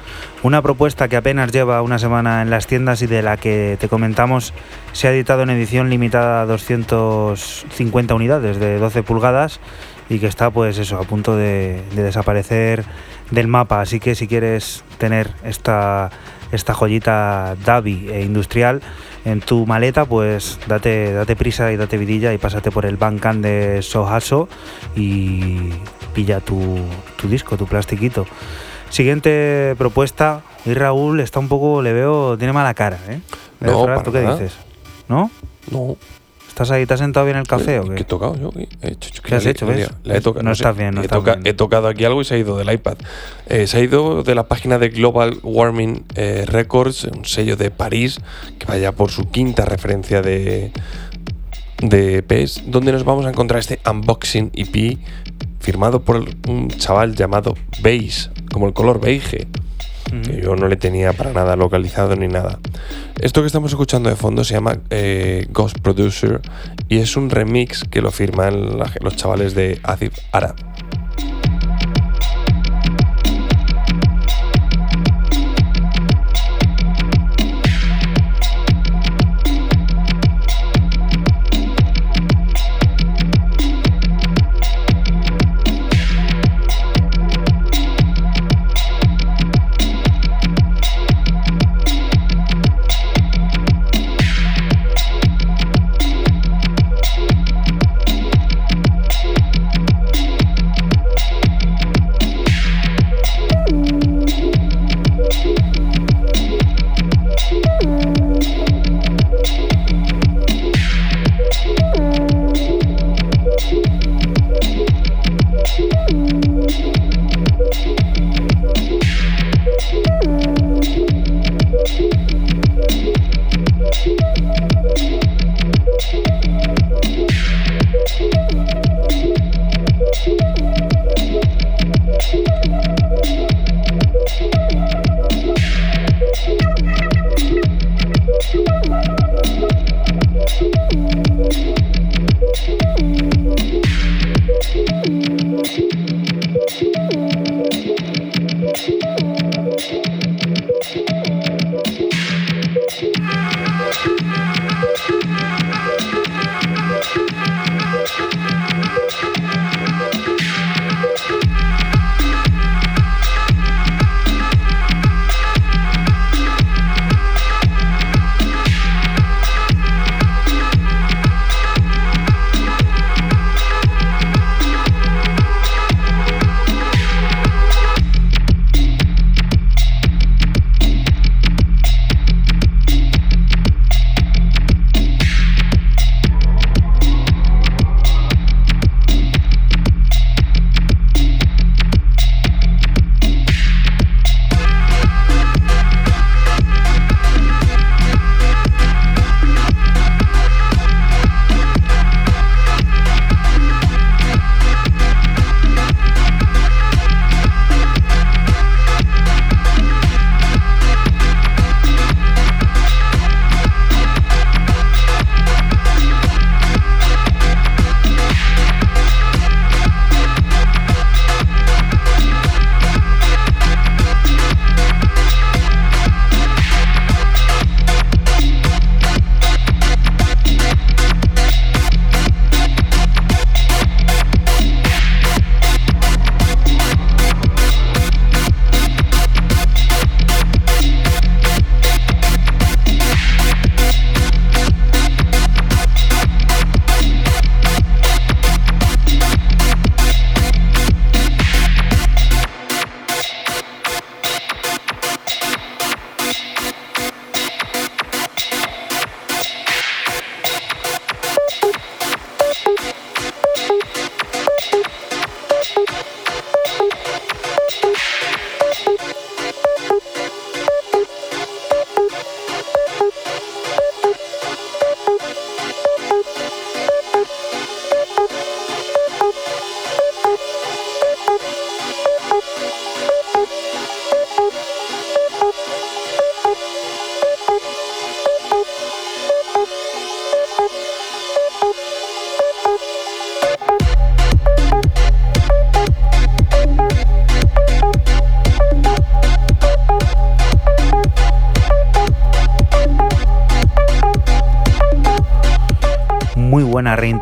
[0.42, 3.88] una propuesta que apenas lleva una semana en las tiendas y de la que te
[3.88, 4.52] comentamos
[4.92, 9.60] se ha editado en edición limitada a 250 unidades de 12 pulgadas
[10.08, 12.84] y que está pues eso a punto de, de desaparecer
[13.30, 16.10] del mapa, así que si quieres tener esta
[16.50, 18.82] esta joyita Davi e industrial
[19.24, 23.42] en tu maleta, pues date, date prisa y date vidilla y pásate por el Bandcamp
[23.42, 24.48] de Sohaso
[24.96, 25.70] y
[26.14, 26.78] pilla tu,
[27.16, 28.26] tu disco, tu plastiquito.
[28.90, 33.20] Siguiente propuesta, y Raúl está un poco, le veo, tiene mala cara, ¿eh?
[33.60, 34.54] No, ¿Tú qué dices?
[35.08, 35.30] ¿No?
[35.70, 35.96] No.
[36.62, 36.86] ¿Estás ahí?
[36.86, 38.00] ¿Te has sentado bien en el café o ¿Qué qué?
[38.02, 38.50] he tocado yo?
[38.52, 39.10] ¿Qué he hecho?
[39.22, 39.90] ¿Qué has Le- hecho, ves?
[40.04, 40.62] le he tocado- No sé.
[40.62, 41.46] estás bien, no he, estás toca- bien.
[41.48, 42.96] he tocado aquí algo y se ha ido del iPad.
[43.48, 47.70] Eh, se ha ido de la página de Global Warming eh, Records, un sello de
[47.72, 48.20] París,
[48.60, 50.70] que vaya por su quinta referencia de,
[51.82, 54.98] de EPs, donde nos vamos a encontrar este unboxing EP
[55.58, 59.46] firmado por un chaval llamado Beige, como el color beige
[60.20, 62.58] que yo no le tenía para nada localizado ni nada.
[63.20, 66.40] Esto que estamos escuchando de fondo se llama eh, Ghost Producer
[66.88, 70.56] y es un remix que lo firman los chavales de Azif Arab.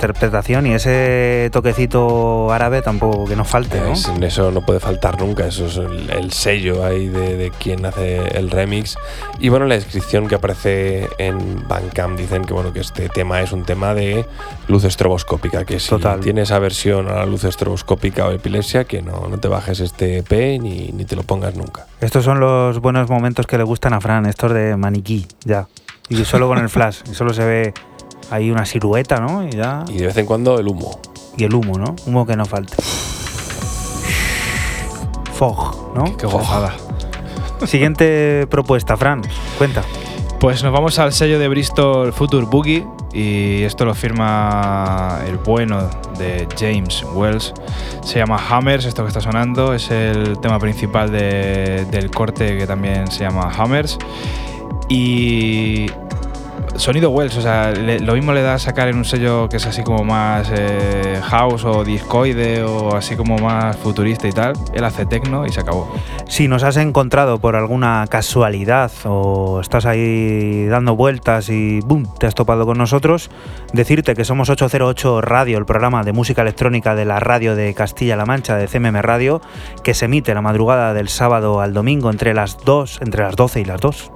[0.01, 3.93] Buena reinterpretación y ese toquecito árabe tampoco que nos falte, ¿no?
[3.93, 7.85] Es- eso no puede faltar nunca, eso es el, el sello ahí de, de quien
[7.85, 8.97] hace el remix.
[9.41, 13.53] Y bueno, la descripción que aparece en Bandcamp dicen que bueno que este tema es
[13.53, 14.25] un tema de
[14.69, 16.21] luz estroboscópica, que si Total.
[16.21, 20.61] tienes aversión a la luz estroboscópica o epilepsia, que no, no te bajes este EP
[20.61, 21.87] ni, ni te lo pongas nunca.
[22.01, 25.67] Estos son los buenos momentos que le gustan a Fran, estos de maniquí, ya.
[26.09, 27.75] Y solo con el flash, y solo se ve
[28.31, 29.47] ahí una silueta, ¿no?
[29.47, 29.85] Y ya.
[29.89, 30.99] Y de vez en cuando el humo.
[31.37, 31.95] Y el humo, ¿no?
[32.07, 32.77] Humo que no falte.
[35.35, 36.17] Fog, ¿no?
[36.17, 36.75] Qué gozada.
[37.67, 39.23] Siguiente propuesta, Fran,
[39.59, 39.83] cuenta.
[40.39, 45.83] Pues nos vamos al sello de Bristol Future Boogie y esto lo firma el bueno
[46.19, 47.53] de James Wells.
[48.03, 52.67] Se llama Hammers, esto que está sonando, es el tema principal de- del corte que
[52.67, 53.99] también se llama Hammers.
[54.89, 55.87] Y
[56.77, 59.67] sonido Wells, o sea, lo mismo le da a sacar en un sello que es
[59.67, 64.55] así como más eh, house o discoide o así como más futurista y tal.
[64.73, 65.93] Él hace techno y se acabó.
[66.29, 72.07] Si nos has encontrado por alguna casualidad o estás ahí dando vueltas y ¡boom!
[72.19, 73.31] te has topado con nosotros,
[73.73, 78.27] decirte que somos 808 Radio, el programa de música electrónica de la radio de Castilla-La
[78.27, 79.41] Mancha, de CMM Radio,
[79.83, 83.61] que se emite la madrugada del sábado al domingo entre las 2, entre las 12
[83.61, 84.11] y las 2.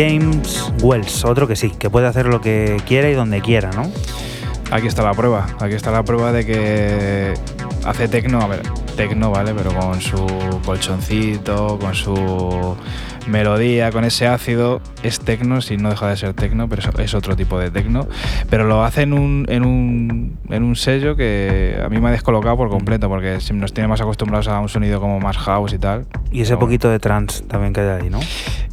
[0.00, 3.82] James Wells, otro que sí, que puede hacer lo que quiera y donde quiera, ¿no?
[4.70, 5.46] Aquí está la prueba.
[5.60, 7.34] Aquí está la prueba de que
[7.84, 8.62] hace tecno, a ver,
[8.96, 9.52] tecno, ¿vale?
[9.54, 10.26] Pero con su
[10.64, 12.76] colchoncito, con su
[13.26, 17.36] melodía, con ese ácido, es tecno, si no deja de ser tecno, pero es- otro
[17.36, 18.06] tipo de tecno.
[18.48, 22.12] Pero lo hace en un, en un, en un sello que a mí me ha
[22.12, 25.78] descolocado por completo, porque nos tiene más acostumbrados a un sonido como más house y
[25.78, 26.06] tal.
[26.32, 28.20] Y ese bueno, poquito de trance también que hay ahí, ¿no?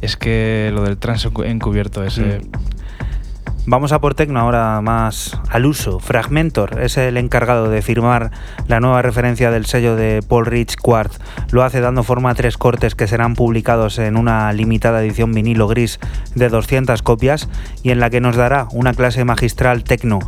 [0.00, 2.40] Es que lo del encu- encubierto ese.
[3.70, 6.00] Vamos a por Tecno ahora más al uso.
[6.00, 8.30] Fragmentor es el encargado de firmar
[8.66, 11.18] la nueva referencia del sello de Paul Rich Quartz.
[11.50, 15.68] Lo hace dando forma a tres cortes que serán publicados en una limitada edición vinilo
[15.68, 16.00] gris
[16.34, 17.46] de 200 copias
[17.82, 20.20] y en la que nos dará una clase magistral Tecno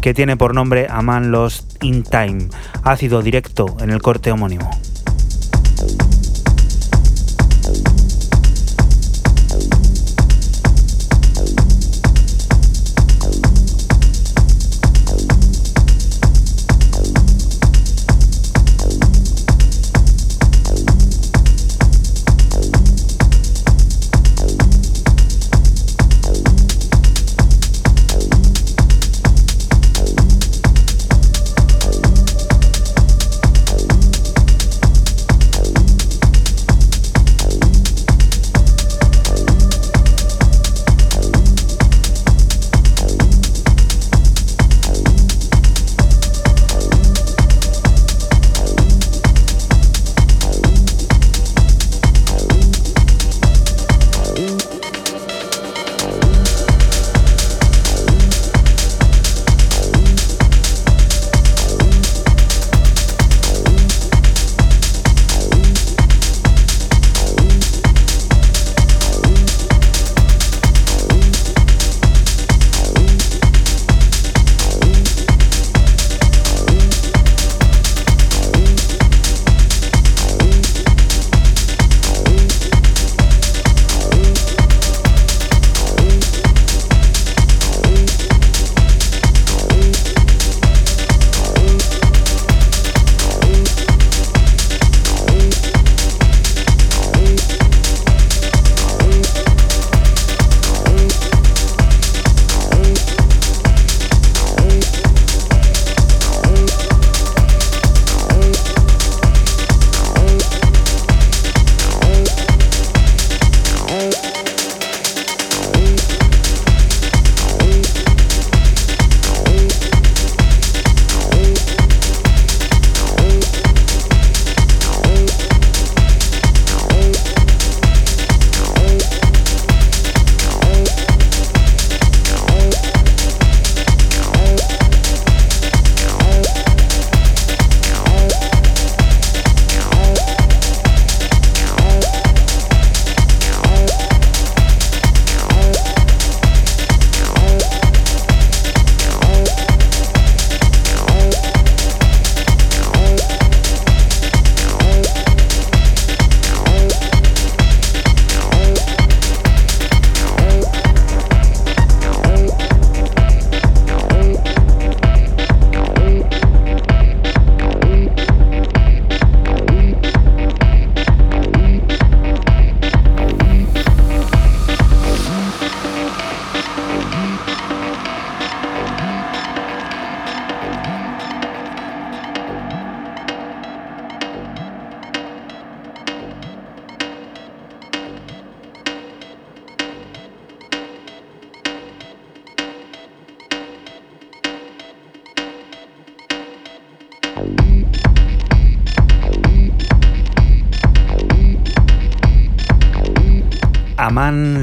[0.00, 2.48] que tiene por nombre A Man Lost in Time.
[2.82, 4.70] Ácido directo en el corte homónimo.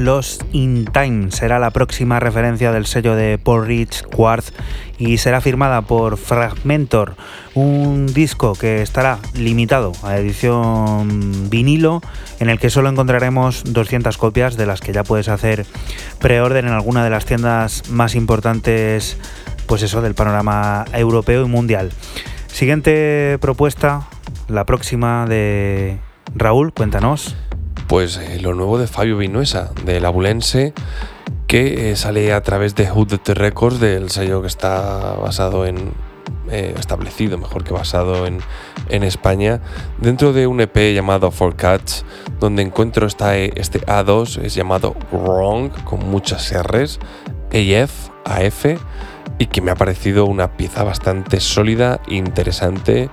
[0.04, 4.52] Lost in Time será la próxima referencia del sello de Rich Quartz
[4.98, 7.16] y será firmada por Fragmentor,
[7.54, 12.02] un disco que estará limitado a edición vinilo
[12.38, 15.64] en el que solo encontraremos 200 copias de las que ya puedes hacer
[16.20, 19.16] preorden en alguna de las tiendas más importantes
[19.66, 21.92] pues eso del panorama europeo y mundial.
[22.48, 24.06] Siguiente propuesta,
[24.48, 25.98] la próxima de
[26.34, 27.36] Raúl, cuéntanos.
[27.86, 30.72] Pues eh, lo nuevo de Fabio Vinuesa, del Abulense,
[31.46, 35.92] que eh, sale a través de Hood Records, del sello que está basado en.
[36.50, 38.38] eh, establecido, mejor que basado en,
[38.88, 39.60] en España,
[39.98, 42.04] dentro de un EP llamado For Cats,
[42.38, 46.98] donde encuentro esta, eh, este A2, es llamado Wrong, con muchas R's,
[47.50, 48.66] AF, AF,
[49.38, 53.08] y que me ha parecido una pieza bastante sólida, interesante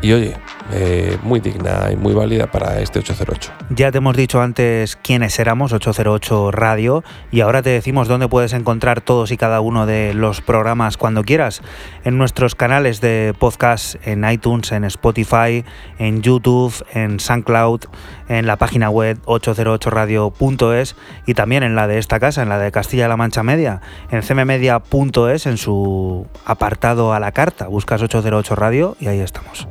[0.00, 0.36] y oye,
[0.72, 3.52] eh, muy digna y muy válida para este 808.
[3.70, 8.52] Ya te hemos dicho antes quiénes éramos, 808 Radio, y ahora te decimos dónde puedes
[8.52, 11.62] encontrar todos y cada uno de los programas cuando quieras.
[12.04, 15.64] En nuestros canales de podcast, en iTunes, en Spotify,
[15.98, 17.82] en YouTube, en SoundCloud,
[18.28, 20.96] en la página web 808radio.es
[21.26, 23.80] y también en la de esta casa, en la de Castilla-La Mancha Media,
[24.10, 27.68] en cmmedia.es, en su apartado a la carta.
[27.68, 29.66] Buscas 808 Radio y ahí estamos.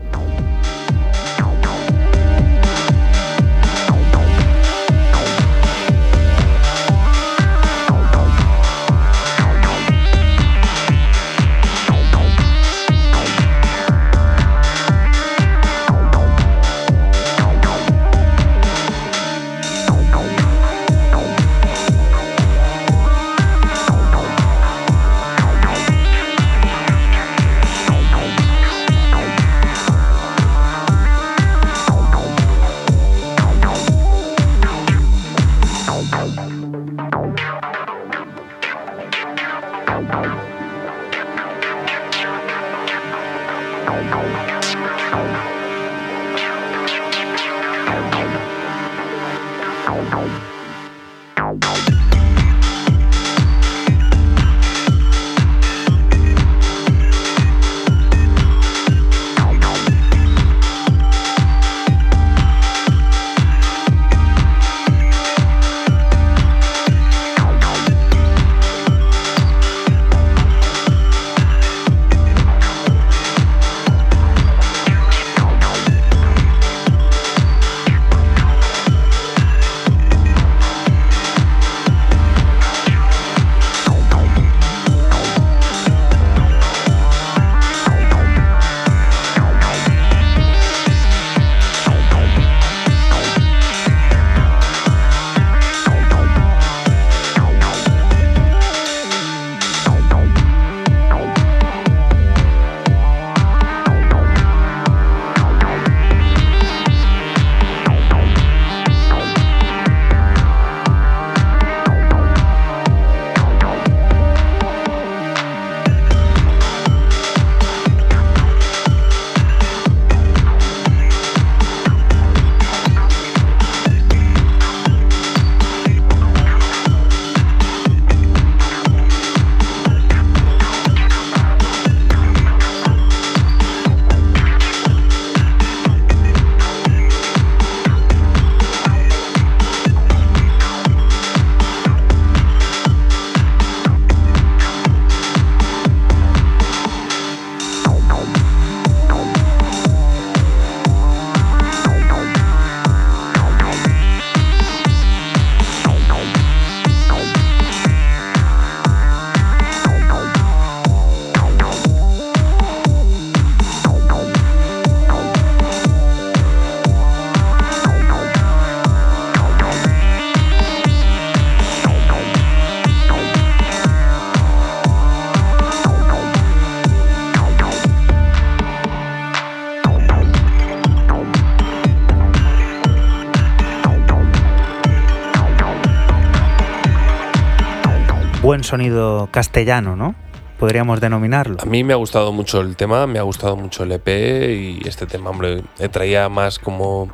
[188.68, 190.16] Sonido castellano, ¿no?
[190.60, 191.58] Podríamos denominarlo.
[191.62, 194.88] A mí me ha gustado mucho el tema, me ha gustado mucho el EP y
[194.88, 197.10] este tema, hombre, me traía más como,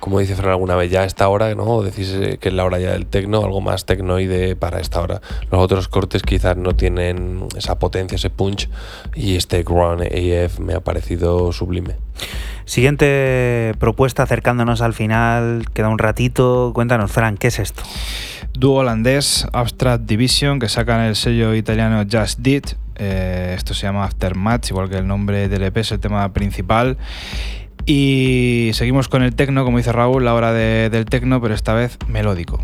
[0.00, 1.82] como dice Fran alguna vez, ya a esta hora, ¿no?
[1.82, 5.20] Decís eh, que es la hora ya del tecno, algo más tecnoide para esta hora.
[5.52, 8.68] Los otros cortes quizás no tienen esa potencia, ese punch
[9.14, 11.94] y este Ground AF me ha parecido sublime.
[12.64, 16.70] Siguiente propuesta, acercándonos al final, queda un ratito.
[16.72, 17.82] Cuéntanos, Fran, ¿qué es esto?
[18.52, 22.64] Dúo holandés Abstract Division que sacan el sello italiano Just Did.
[22.96, 26.98] Eh, esto se llama Aftermatch, igual que el nombre del EP es el tema principal.
[27.86, 31.72] Y seguimos con el techno, como dice Raúl, la hora de- del techno, pero esta
[31.72, 32.60] vez melódico.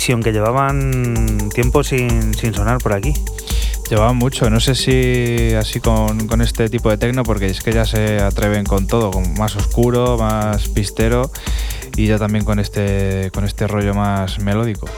[0.00, 3.12] Que llevaban tiempo sin, sin sonar por aquí.
[3.90, 7.70] Llevaban mucho, no sé si así con, con este tipo de tecno, porque es que
[7.70, 11.30] ya se atreven con todo, con más oscuro, más pistero
[11.96, 14.88] y ya también con este, con este rollo más melódico.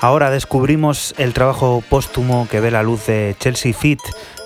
[0.00, 4.00] Ahora descubrimos el trabajo póstumo que ve la luz de Chelsea Fit,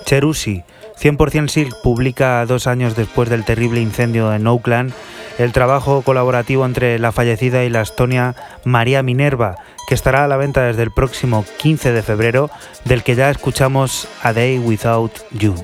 [0.04, 0.62] Cherusi.
[1.00, 4.92] 100% Silk publica dos años después del terrible incendio en Oakland
[5.40, 8.34] el trabajo colaborativo entre la fallecida y la estonia
[8.64, 9.56] María Minerva,
[9.88, 12.50] que estará a la venta desde el próximo 15 de febrero,
[12.84, 15.54] del que ya escuchamos A Day Without You.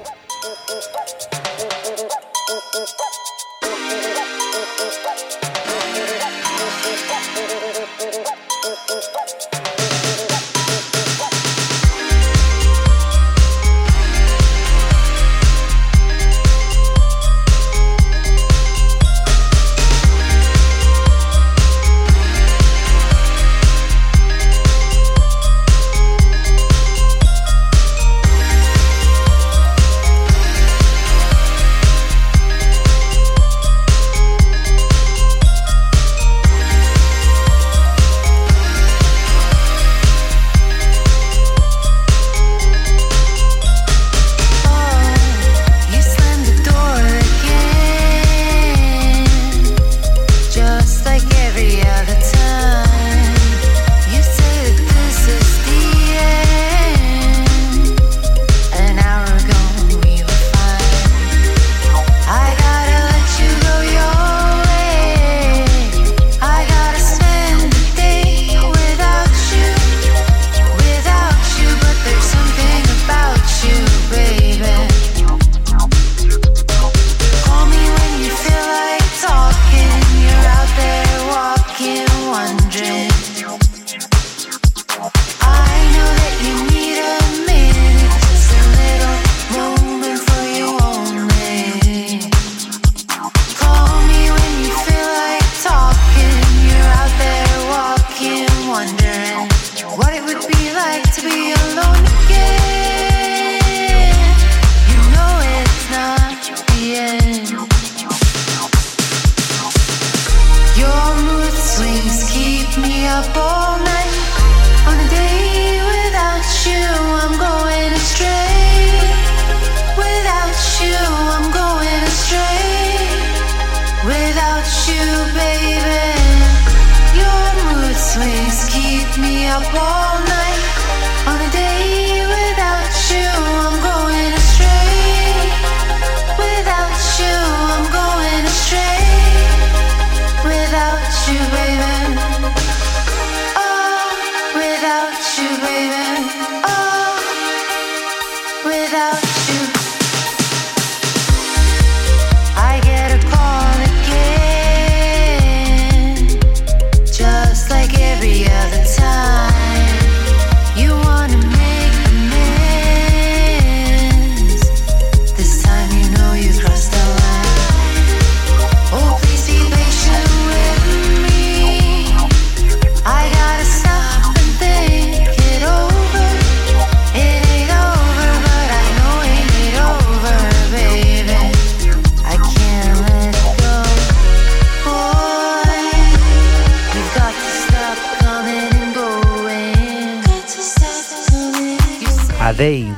[112.78, 114.05] me up all night.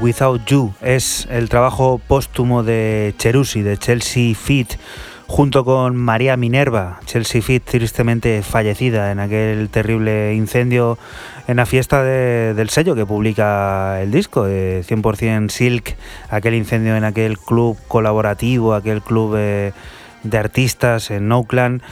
[0.09, 4.77] Without You es el trabajo póstumo de Cherusi, de Chelsea Fit,
[5.27, 10.97] junto con María Minerva, Chelsea Fit tristemente fallecida en aquel terrible incendio
[11.47, 15.95] en la fiesta del sello que publica el disco, de 100% Silk,
[16.31, 19.75] aquel incendio en aquel club colaborativo, aquel club de,
[20.23, 21.83] de artistas en Oakland.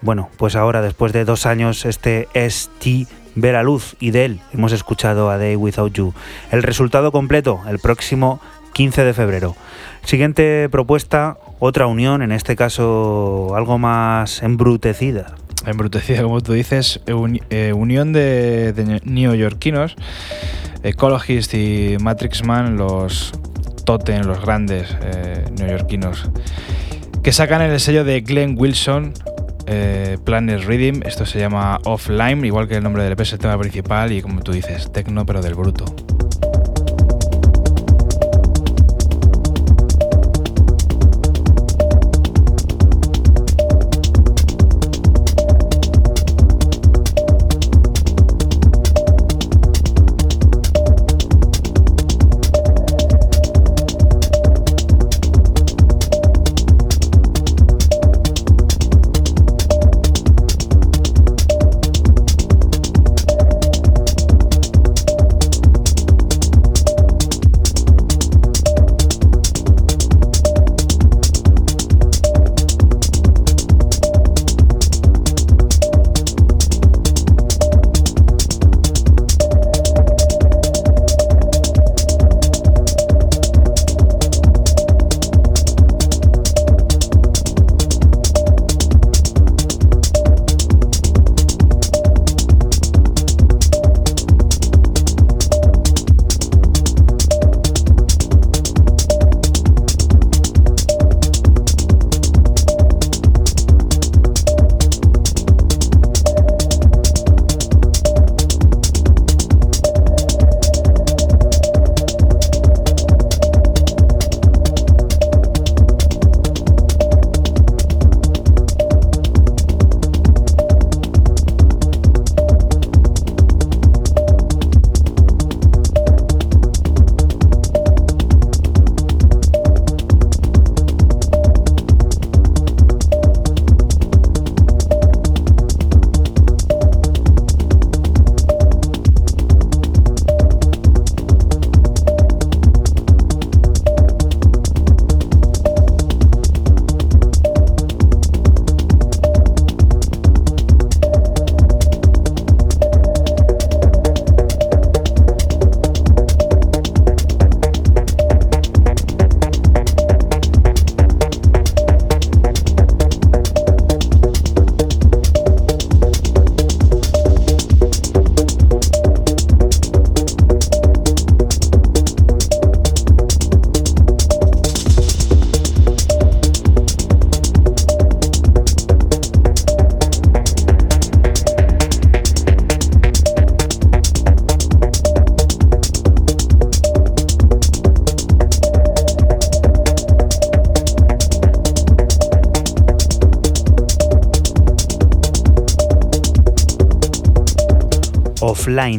[0.00, 4.40] Bueno, pues ahora después de dos años este ST ve la luz y de él
[4.52, 6.14] hemos escuchado a Day Without You.
[6.50, 8.40] El resultado completo el próximo
[8.74, 9.56] 15 de febrero.
[10.04, 15.34] Siguiente propuesta, otra unión, en este caso algo más embrutecida.
[15.66, 19.96] Embrutecida, como tú dices, eh, unión de, neoyorquinos,
[20.82, 23.32] Ecologist y Matrix Man, los
[23.86, 26.28] totem, los grandes eh, neoyorquinos,
[27.22, 29.14] que sacan el sello de Glenn Wilson
[29.66, 31.02] eh, Planet Reading.
[31.04, 34.22] Esto se llama Offline, igual que el nombre del EP es el tema principal y
[34.22, 35.84] como tú dices, tecno pero del bruto.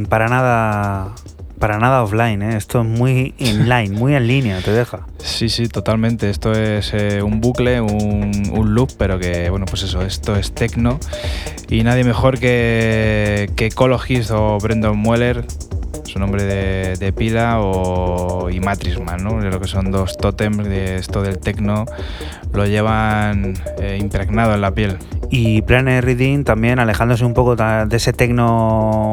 [0.09, 1.11] Para nada
[1.59, 2.57] Para nada offline, ¿eh?
[2.57, 5.07] esto es muy inline, muy en línea, te deja.
[5.17, 6.29] Sí, sí, totalmente.
[6.29, 10.53] Esto es eh, un bucle, un, un, loop, pero que, bueno, pues eso, esto es
[10.53, 10.99] techno.
[11.69, 15.45] Y nadie mejor que, que Ecologist o Brendan Mueller,
[16.03, 19.39] su nombre de, de pila, o, y Matrisman, ¿no?
[19.39, 21.85] Lo que son dos tótems de esto del techno,
[22.53, 24.97] lo llevan eh, impregnado en la piel.
[25.31, 29.04] Y Planet Reading también alejándose un poco de ese techno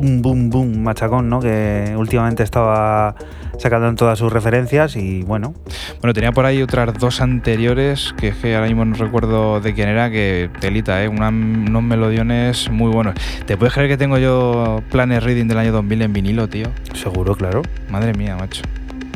[0.00, 1.40] boom, boom, boom, machacón, ¿no?
[1.40, 3.14] Que últimamente estaba
[3.58, 5.54] sacando en todas sus referencias y bueno.
[6.00, 9.88] Bueno, tenía por ahí otras dos anteriores que, que ahora mismo no recuerdo de quién
[9.88, 11.08] era, que telita, ¿eh?
[11.08, 13.14] Una, unos melodiones muy buenos.
[13.46, 16.68] ¿Te puedes creer que tengo yo Planet Reading del año 2000 en vinilo, tío?
[16.94, 17.62] Seguro, claro.
[17.90, 18.62] Madre mía, macho.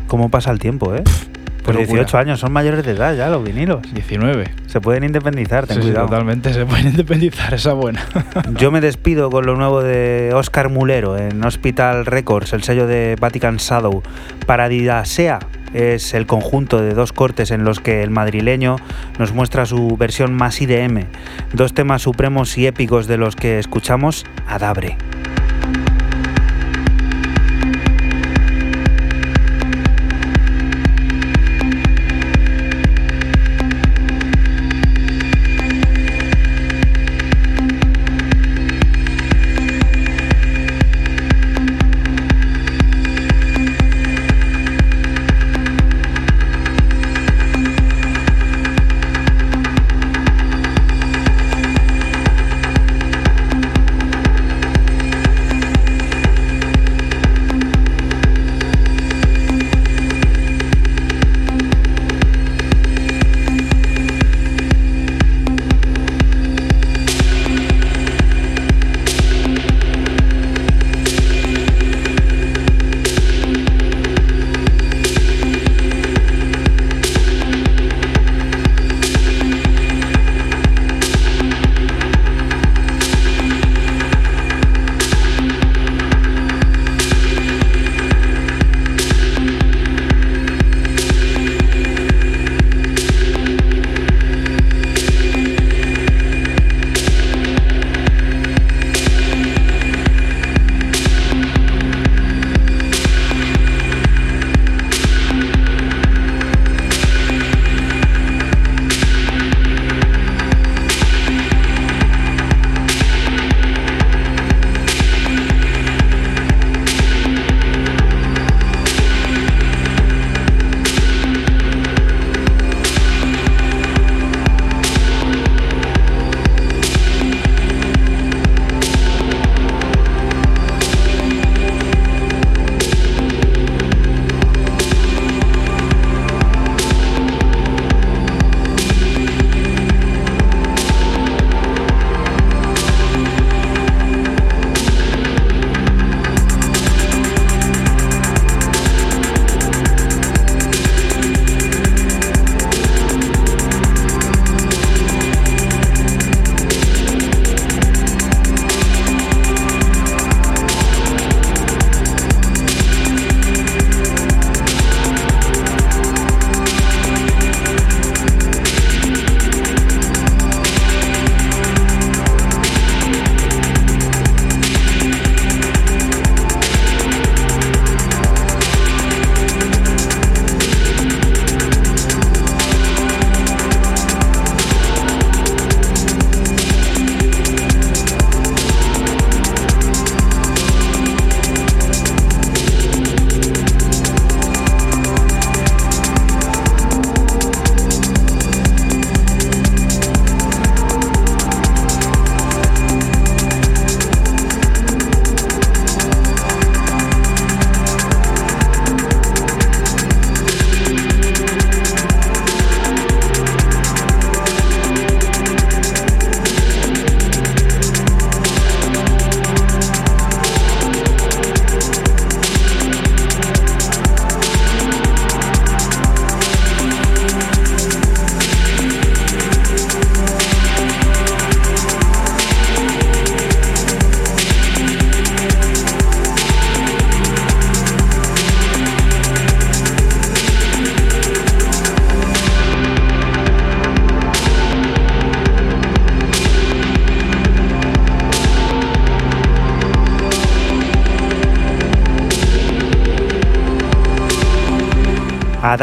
[0.07, 1.03] ¿Cómo pasa el tiempo, eh?
[1.65, 3.81] Pues 18 años, son mayores de edad ya los vinilos.
[3.93, 4.51] 19.
[4.67, 6.07] Se pueden independizar, ten Sí, sí, cuidado.
[6.09, 8.05] totalmente, se pueden independizar, esa buena.
[8.59, 13.17] Yo me despido con lo nuevo de Oscar Mulero en Hospital Records, el sello de
[13.19, 14.03] Vatican Shadow.
[14.47, 15.39] Paradidasea
[15.73, 18.77] es el conjunto de dos cortes en los que el madrileño
[19.19, 21.07] nos muestra su versión más IDM.
[21.53, 24.97] Dos temas supremos y épicos de los que escuchamos Adabre.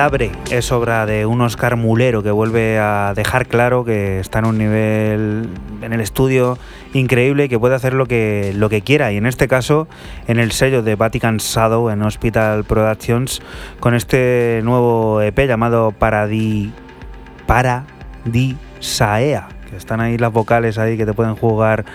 [0.02, 4.46] Adabre es obra de un Oscar Mulero que vuelve a dejar claro que está en
[4.46, 5.48] un nivel
[5.84, 6.58] en el estudio
[6.96, 9.12] increíble y que puede hacer lo que, lo que quiera.
[9.12, 9.88] Y en este caso,
[10.28, 13.44] en el sello de Vatican Shadow, en Hospital Productions,
[13.80, 16.74] con este nuevo EP llamado Paradi,
[17.46, 21.86] Paradisaea, que están ahí las vocales ahí que te pueden jugar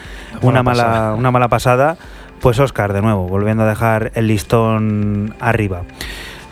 [0.43, 1.97] una mala, una mala pasada.
[2.41, 5.83] Pues Oscar, de nuevo, volviendo a dejar el listón arriba.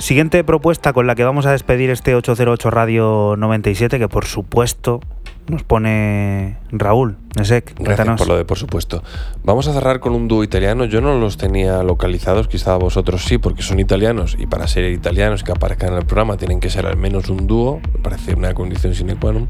[0.05, 5.01] Siguiente propuesta con la que vamos a despedir este 808 Radio 97, que por supuesto
[5.47, 7.75] nos pone Raúl Nesek.
[7.79, 9.03] Gracias por lo de por supuesto.
[9.45, 10.85] Vamos a cerrar con un dúo italiano.
[10.85, 15.43] Yo no los tenía localizados, quizá vosotros sí, porque son italianos y para ser italianos
[15.43, 17.81] que aparezcan en el programa tienen que ser al menos un dúo.
[17.95, 19.49] Me parece una condición sine qua non.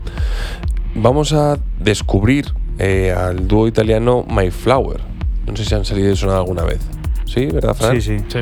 [0.94, 2.46] Vamos a descubrir
[2.78, 5.00] eh, al dúo italiano My Flower.
[5.48, 6.78] No sé si han salido de sonar alguna vez.
[7.24, 7.46] ¿Sí?
[7.46, 8.00] ¿Verdad, Fran?
[8.00, 8.24] Sí, sí.
[8.28, 8.38] Sí.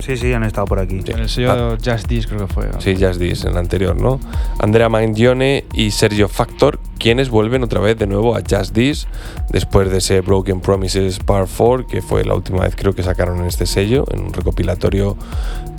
[0.00, 0.16] ¿Sí?
[0.16, 1.00] Sí, sí, han estado por aquí.
[1.06, 2.66] En el sello Just This creo que fue.
[2.72, 2.78] Ah.
[2.80, 4.20] Sí, Just This, en el anterior, ¿no?
[4.58, 9.06] Andrea Mangione y Sergio Factor, quienes vuelven otra vez de nuevo a Just This,
[9.50, 13.40] después de ese Broken Promises Part 4, que fue la última vez creo que sacaron
[13.40, 15.16] en este sello, en un recopilatorio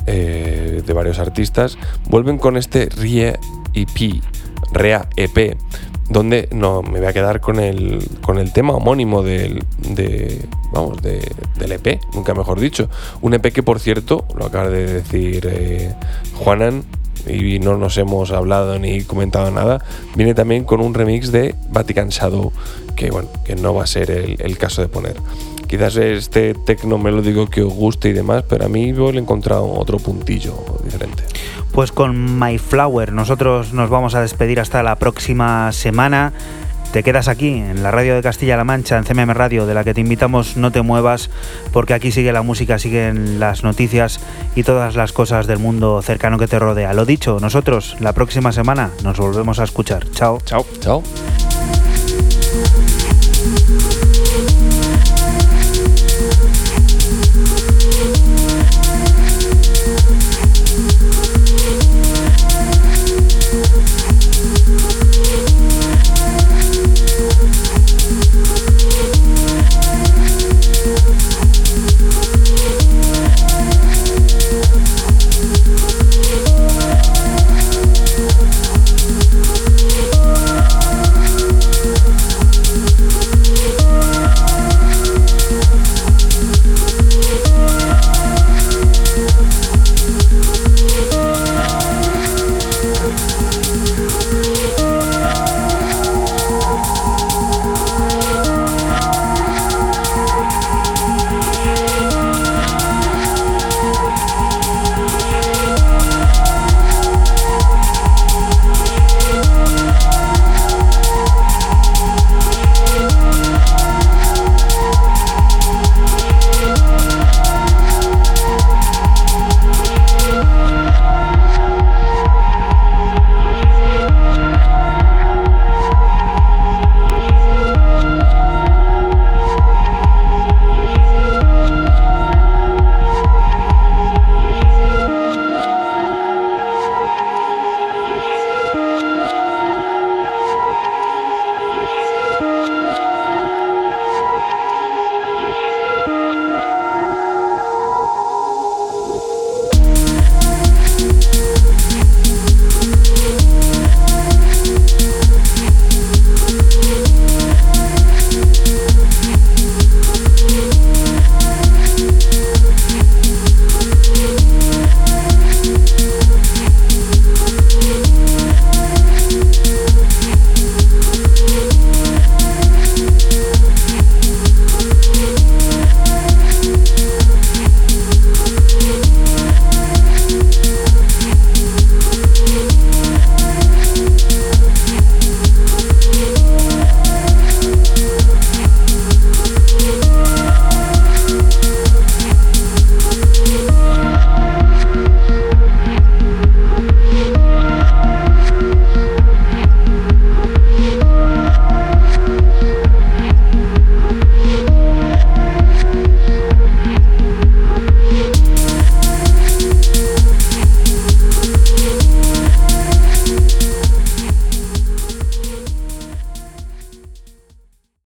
[0.05, 1.77] eh, de varios artistas.
[2.09, 3.39] Vuelven con este RIE
[3.73, 4.21] EP,
[4.73, 5.57] REA EP,
[6.09, 11.01] donde no me voy a quedar con el, con el tema homónimo del, de, vamos,
[11.01, 12.89] de- del EP, nunca mejor dicho.
[13.21, 15.93] Un EP que, por cierto, lo acaba de decir eh,
[16.35, 16.83] Juanan,
[17.25, 19.83] y no nos hemos hablado ni comentado nada,
[20.15, 22.51] viene también con un remix de Vatican Shadow,
[22.97, 25.15] que bueno, que no va a ser el, el caso de poner.
[25.73, 29.21] Quizás este tecno melódico que os guste y demás, pero a mí yo le he
[29.23, 31.23] encontrado otro puntillo diferente.
[31.71, 36.31] Pues con My Flower nosotros nos vamos a despedir hasta la próxima semana.
[36.91, 39.95] Te quedas aquí en la radio de Castilla-La Mancha, en CMM Radio, de la que
[39.95, 41.31] te invitamos no te muevas,
[41.71, 44.19] porque aquí sigue la música, siguen las noticias
[44.55, 46.93] y todas las cosas del mundo cercano que te rodea.
[46.93, 50.05] Lo dicho, nosotros la próxima semana nos volvemos a escuchar.
[50.11, 50.37] Chao.
[50.45, 50.67] Chao.
[50.81, 51.01] Chao.